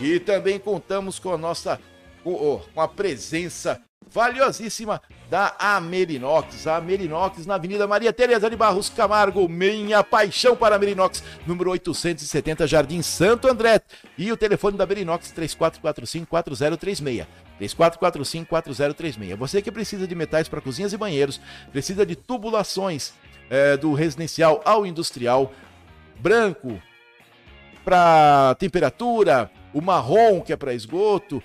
[0.00, 1.78] E também contamos com a nossa
[2.24, 5.00] com a presença valiosíssima
[5.30, 6.66] da Amerinox.
[6.66, 11.70] A Amerinox na Avenida Maria Tereza de Barros Camargo, minha paixão para a Amerinox, número
[11.70, 13.80] 870 Jardim Santo André.
[14.16, 17.26] E o telefone da Amerinox 3445-4036.
[17.60, 19.36] 3445-4036.
[19.36, 21.40] Você que precisa de metais para cozinhas e banheiros,
[21.70, 23.12] precisa de tubulações
[23.50, 25.52] é, do residencial ao industrial,
[26.18, 26.80] branco
[27.84, 31.42] para temperatura, o marrom que é para esgoto,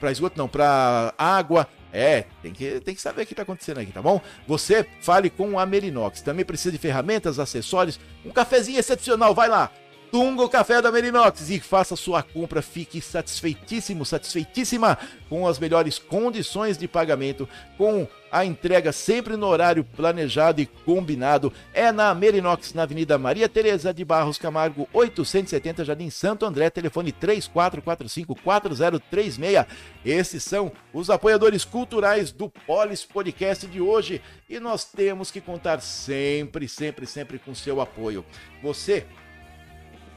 [0.00, 1.68] para esgoto não, para água.
[1.94, 4.20] É, tem que, tem que saber o que está acontecendo aqui, tá bom?
[4.48, 6.20] Você fale com a Merinox.
[6.22, 9.32] Também precisa de ferramentas, acessórios, um cafezinho excepcional.
[9.32, 9.70] Vai lá,
[10.14, 12.62] Tunga o Café da Merinox e faça sua compra.
[12.62, 14.96] Fique satisfeitíssimo, satisfeitíssima
[15.28, 21.52] com as melhores condições de pagamento, com a entrega sempre no horário planejado e combinado.
[21.72, 27.10] É na Merinox, na Avenida Maria Tereza de Barros Camargo, 870 Jardim Santo André, telefone
[27.10, 29.66] 3445-4036.
[30.04, 35.80] Esses são os apoiadores culturais do Polis Podcast de hoje e nós temos que contar
[35.80, 38.24] sempre, sempre, sempre com seu apoio.
[38.62, 39.04] Você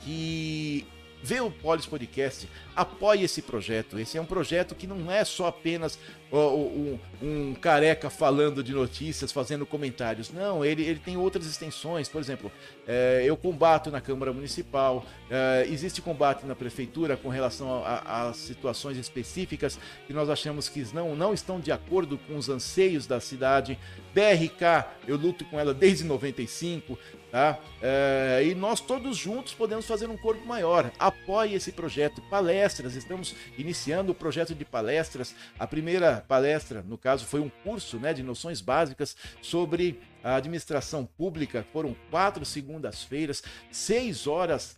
[0.02, 0.86] que
[1.24, 4.00] vê o Polis Podcast, apoie esse projeto.
[4.00, 5.98] Esse é um projeto que não é só apenas
[6.32, 10.32] um, um, careca falando de notícias, fazendo comentários.
[10.32, 12.10] Não, ele, ele tem outras extensões.
[12.10, 12.52] Por exemplo,
[12.86, 18.34] é, eu combato na Câmara Municipal, é, existe combate na Prefeitura com relação a, a,
[18.34, 23.20] situações específicas que nós achamos que não, não estão de acordo com os anseios da
[23.20, 23.78] cidade.
[24.14, 26.98] BRK, eu luto com ela desde 95.
[27.32, 27.60] Tá?
[27.82, 30.92] É, e nós todos juntos podemos fazer um corpo maior.
[30.98, 32.22] Apoie esse projeto.
[32.30, 35.36] Palestras, estamos iniciando o projeto de palestras.
[35.60, 41.06] A primeira palestra, no caso, foi um curso né, de noções básicas sobre a administração
[41.06, 41.66] pública.
[41.72, 44.78] Foram quatro segundas-feiras, seis horas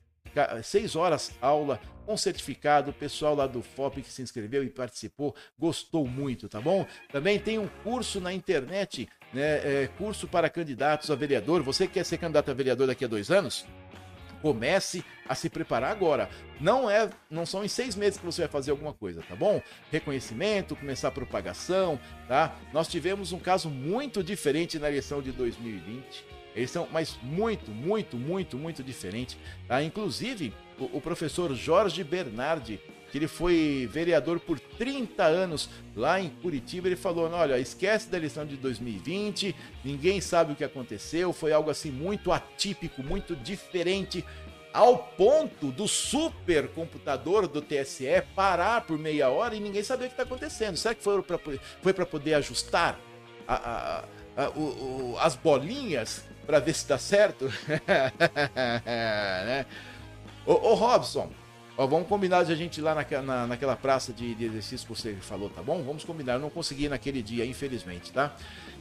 [0.64, 2.92] seis horas aula com certificado.
[2.92, 6.86] O pessoal lá do FOP que se inscreveu e participou gostou muito, tá bom?
[7.12, 9.84] Também tem um curso na internet, né?
[9.84, 11.64] É, curso para candidatos a vereador.
[11.64, 13.66] Você quer ser candidato a vereador daqui a dois anos?
[14.42, 16.30] Comece a se preparar agora.
[16.60, 19.62] Não é, não são em seis meses que você vai fazer alguma coisa, tá bom?
[19.92, 22.56] Reconhecimento, começar a propagação, tá?
[22.74, 26.26] Nós tivemos um caso muito diferente na eleição de 2020.
[26.56, 29.38] Eles são, mas muito, muito, muito, muito diferente.
[29.68, 29.84] Tá?
[29.84, 32.80] Inclusive, o, o professor Jorge Bernardi,
[33.12, 38.18] que ele foi vereador por 30 anos lá em Curitiba, ele falou: olha, esquece da
[38.18, 44.24] eleição de 2020, ninguém sabe o que aconteceu, foi algo assim muito atípico, muito diferente,
[44.74, 50.14] ao ponto do supercomputador do TSE parar por meia hora e ninguém sabia o que
[50.14, 50.78] está acontecendo.
[50.78, 53.00] Será que foi para poder ajustar
[53.48, 54.04] a, a,
[54.46, 57.46] a, o, o, as bolinhas para ver se dá certo?
[58.86, 59.66] né?
[60.46, 61.32] Ô Robson,
[61.80, 64.86] Ó, vamos combinar de a gente ir lá naquela, na, naquela praça de, de, exercício
[64.86, 65.82] que você falou, tá bom?
[65.82, 66.34] Vamos combinar.
[66.34, 68.36] Eu não consegui naquele dia, infelizmente, tá?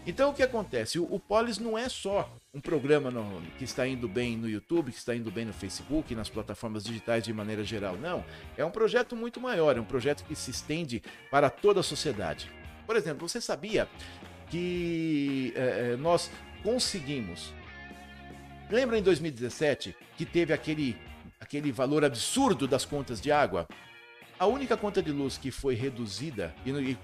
[0.04, 0.98] Então o que acontece?
[0.98, 4.90] O, o Polis não é só um programa no, que está indo bem no YouTube,
[4.90, 7.94] que está indo bem no Facebook, nas plataformas digitais de maneira geral.
[7.94, 8.24] Não.
[8.56, 12.50] É um projeto muito maior, é um projeto que se estende para toda a sociedade.
[12.84, 13.88] Por exemplo, você sabia
[14.50, 16.32] que é, nós
[16.64, 17.54] conseguimos.
[18.68, 20.96] Lembra em 2017 que teve aquele
[21.40, 23.66] aquele valor absurdo das contas de água.
[24.38, 26.96] A única conta de luz que foi reduzida e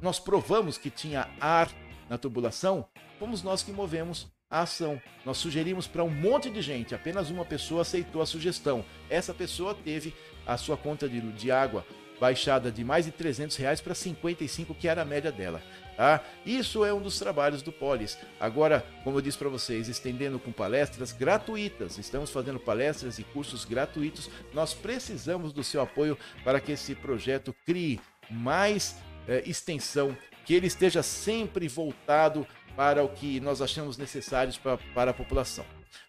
[0.00, 1.70] nós provamos que tinha ar
[2.08, 2.86] na tubulação,
[3.18, 5.00] fomos nós que movemos a ação.
[5.24, 8.84] Nós sugerimos para um monte de gente, apenas uma pessoa aceitou a sugestão.
[9.08, 10.14] Essa pessoa teve
[10.46, 11.86] a sua conta de, de água
[12.18, 15.62] baixada de mais de 300 reais para 55, que era a média dela.
[16.00, 16.24] Tá?
[16.46, 18.16] Isso é um dos trabalhos do Polis.
[18.40, 21.98] Agora, como eu disse para vocês, estendendo com palestras gratuitas.
[21.98, 24.30] Estamos fazendo palestras e cursos gratuitos.
[24.54, 28.96] Nós precisamos do seu apoio para que esse projeto crie mais
[29.28, 35.10] é, extensão, que ele esteja sempre voltado para o que nós achamos necessários para, para
[35.10, 35.66] a população.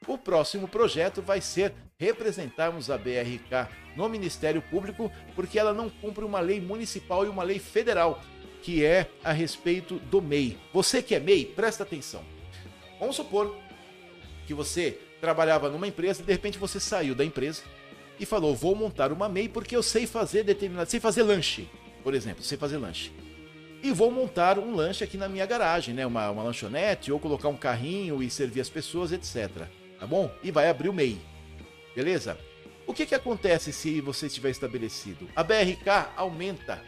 [0.07, 3.67] O próximo projeto vai ser representarmos a BRK
[3.97, 8.21] no Ministério Público, porque ela não cumpre uma lei municipal e uma lei federal
[8.61, 10.57] que é a respeito do MEI.
[10.73, 12.23] Você que é MEI, presta atenção.
[12.99, 13.55] Vamos supor
[14.45, 17.63] que você trabalhava numa empresa e de repente você saiu da empresa
[18.19, 21.67] e falou: "Vou montar uma MEI porque eu sei fazer determinado, sei fazer lanche,
[22.03, 23.11] por exemplo, sei fazer lanche.
[23.83, 26.05] E vou montar um lanche aqui na minha garagem, né?
[26.05, 29.49] Uma, uma lanchonete ou colocar um carrinho e servir as pessoas, etc.
[29.99, 30.31] Tá bom?
[30.43, 31.19] E vai abrir o MEI.
[31.95, 32.37] Beleza?
[32.85, 35.27] O que, que acontece se você estiver estabelecido?
[35.35, 36.83] A BRK aumenta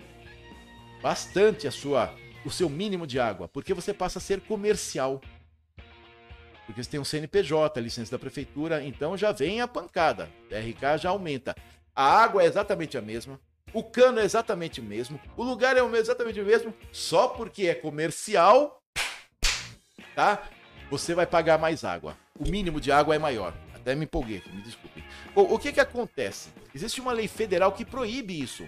[1.03, 5.21] bastante a sua o seu mínimo de água, porque você passa a ser comercial.
[6.65, 10.29] Porque você tem um CNPJ, licença da prefeitura, então já vem a pancada.
[10.51, 11.55] A RK já aumenta.
[11.95, 13.39] A água é exatamente a mesma,
[13.73, 17.75] o cano é exatamente o mesmo, o lugar é exatamente o mesmo, só porque é
[17.75, 18.81] comercial,
[20.15, 20.49] tá?
[20.89, 22.17] Você vai pagar mais água.
[22.39, 23.53] O mínimo de água é maior.
[23.73, 25.03] Até me empolguei me desculpe.
[25.35, 26.49] O que que acontece?
[26.73, 28.65] Existe uma lei federal que proíbe isso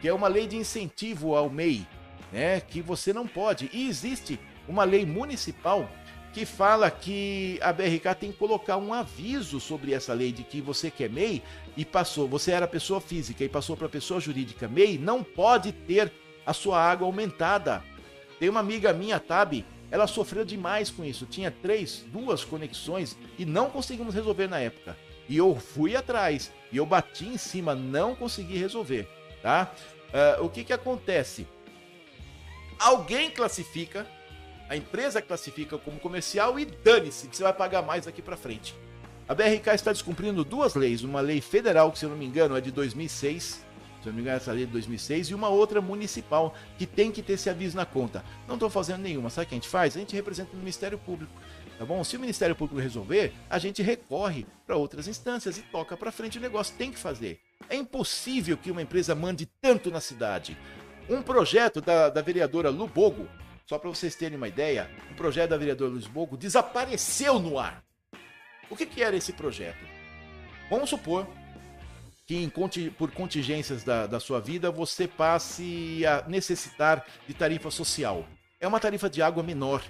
[0.00, 1.86] que é uma lei de incentivo ao MEI,
[2.32, 2.60] né?
[2.60, 3.70] Que você não pode.
[3.72, 4.38] E existe
[4.68, 5.88] uma lei municipal
[6.32, 10.60] que fala que a BRK tem que colocar um aviso sobre essa lei de que
[10.60, 11.42] você que é MEI
[11.76, 16.12] e passou, você era pessoa física e passou para pessoa jurídica MEI, não pode ter
[16.44, 17.82] a sua água aumentada.
[18.38, 21.24] Tem uma amiga minha, Tabi, ela sofreu demais com isso.
[21.24, 24.94] Tinha três, duas conexões e não conseguimos resolver na época.
[25.28, 29.08] E eu fui atrás e eu bati em cima, não consegui resolver
[29.46, 29.70] tá?
[30.40, 31.46] Uh, o que que acontece?
[32.80, 34.04] Alguém classifica,
[34.68, 38.74] a empresa classifica como comercial e dane-se que você vai pagar mais aqui para frente.
[39.28, 42.56] A BRK está descumprindo duas leis, uma lei federal que se eu não me engano
[42.56, 43.60] é de 2006, se
[44.02, 47.12] eu não me engano essa lei é de 2006 e uma outra municipal que tem
[47.12, 48.24] que ter esse aviso na conta.
[48.48, 49.96] Não estou fazendo nenhuma, sabe o que a gente faz?
[49.96, 51.32] A gente representa o Ministério Público
[51.78, 52.02] tá bom?
[52.02, 56.38] Se o Ministério Público resolver, a gente recorre para outras instâncias e toca para frente
[56.38, 56.74] o negócio.
[56.74, 57.38] Tem que fazer.
[57.68, 60.56] É impossível que uma empresa mande tanto na cidade.
[61.08, 63.28] Um projeto da, da vereadora Lubogo,
[63.66, 67.82] só para vocês terem uma ideia, um projeto da vereadora Lubogo desapareceu no ar.
[68.68, 69.84] O que, que era esse projeto?
[70.68, 71.26] Vamos supor
[72.26, 72.50] que
[72.98, 78.26] por contingências da, da sua vida você passe a necessitar de tarifa social.
[78.58, 79.82] É uma tarifa de água menor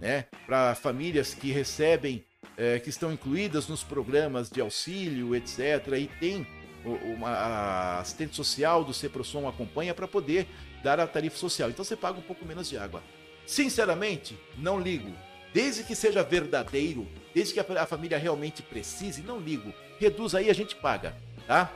[0.00, 2.24] né, para famílias que recebem,
[2.56, 6.46] é, que estão incluídas nos programas de auxílio, etc., e tem
[6.84, 10.46] uma a assistente social do CEPROSOM acompanha para poder
[10.82, 11.70] dar a tarifa social.
[11.70, 13.02] Então você paga um pouco menos de água.
[13.46, 15.12] Sinceramente, não ligo.
[15.52, 19.72] desde que seja verdadeiro, desde que a família realmente precise, não ligo.
[19.98, 21.14] Reduz aí, a gente paga,
[21.46, 21.70] tá?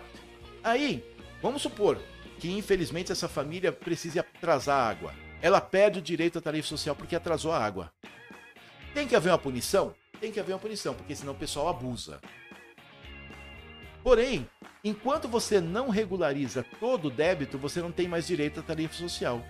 [0.65, 1.05] Aí,
[1.43, 2.01] vamos supor
[2.39, 5.15] que infelizmente essa família precise atrasar a água.
[5.41, 7.93] Ela perde o direito à tarifa social porque atrasou a água.
[8.95, 9.95] Tem que haver uma punição?
[10.19, 12.19] Tem que haver uma punição, porque senão o pessoal abusa.
[14.07, 14.49] Porém,
[14.85, 19.45] enquanto você não regulariza todo o débito, você não tem mais direito à tarifa social.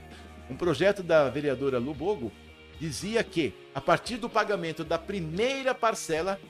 [0.48, 2.32] Um projeto da vereadora Lubogo
[2.80, 6.40] dizia que, a partir do pagamento da primeira parcela,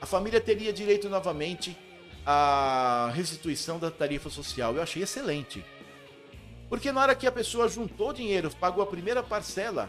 [0.00, 1.78] a família teria direito novamente
[2.26, 4.74] à restituição da tarifa social.
[4.74, 5.64] Eu achei excelente.
[6.68, 9.88] Porque na hora que a pessoa juntou dinheiro, pagou a primeira parcela,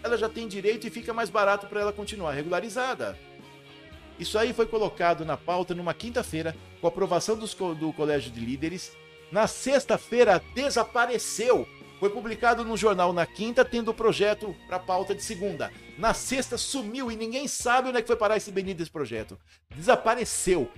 [0.00, 3.18] ela já tem direito e fica mais barato para ela continuar regularizada.
[4.18, 8.92] Isso aí foi colocado na pauta numa quinta-feira, com aprovação dos, do Colégio de Líderes.
[9.30, 11.68] Na sexta-feira desapareceu.
[12.00, 15.70] Foi publicado no jornal na quinta, tendo o projeto para pauta de segunda.
[15.96, 19.38] Na sexta sumiu e ninguém sabe onde é que foi parar esse benito desse projeto.
[19.74, 20.70] Desapareceu.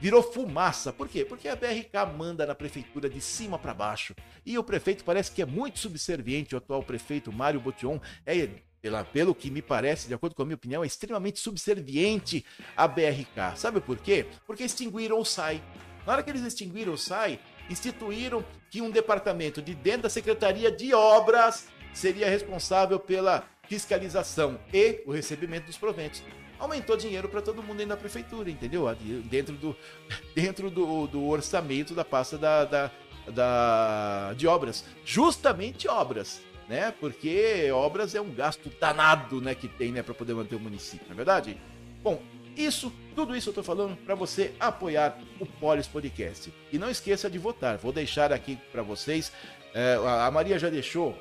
[0.00, 0.92] Virou fumaça.
[0.92, 1.24] Por quê?
[1.24, 4.14] Porque a BRK manda na prefeitura de cima para baixo.
[4.44, 8.48] E o prefeito parece que é muito subserviente, o atual prefeito Mário Botion é
[8.86, 12.44] pela, pelo que me parece, de acordo com a minha opinião, é extremamente subserviente
[12.76, 13.56] à BRK.
[13.56, 14.26] Sabe por quê?
[14.46, 15.60] Porque extinguiram o SAI.
[16.06, 20.70] Na hora que eles extinguiram o SAI, instituíram que um departamento de dentro da Secretaria
[20.70, 26.22] de Obras seria responsável pela fiscalização e o recebimento dos proventos.
[26.56, 28.86] Aumentou dinheiro para todo mundo aí na prefeitura, entendeu?
[29.24, 29.76] Dentro do,
[30.32, 32.90] dentro do, do orçamento da pasta da, da,
[33.34, 34.84] da, de obras.
[35.04, 36.92] Justamente obras né?
[36.98, 41.06] Porque obras é um gasto danado, né, que tem, né, para poder manter o município,
[41.06, 41.56] não é verdade?
[42.02, 42.20] Bom,
[42.56, 46.52] isso, tudo isso eu tô falando para você apoiar o Polis Podcast.
[46.72, 47.76] E não esqueça de votar.
[47.76, 49.30] Vou deixar aqui para vocês.
[49.74, 51.14] É, a Maria já deixou.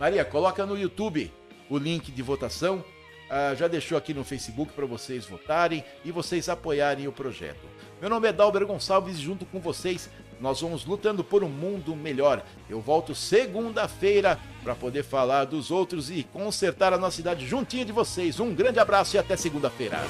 [0.00, 1.32] Maria, coloca no YouTube
[1.70, 2.84] o link de votação.
[3.30, 7.66] Ah, já deixou aqui no Facebook para vocês votarem e vocês apoiarem o projeto.
[7.98, 10.10] Meu nome é Dalber Gonçalves e junto com vocês
[10.42, 12.44] nós vamos lutando por um mundo melhor.
[12.68, 17.92] Eu volto segunda-feira para poder falar dos outros e consertar a nossa cidade juntinho de
[17.92, 18.40] vocês.
[18.40, 20.00] Um grande abraço e até segunda-feira.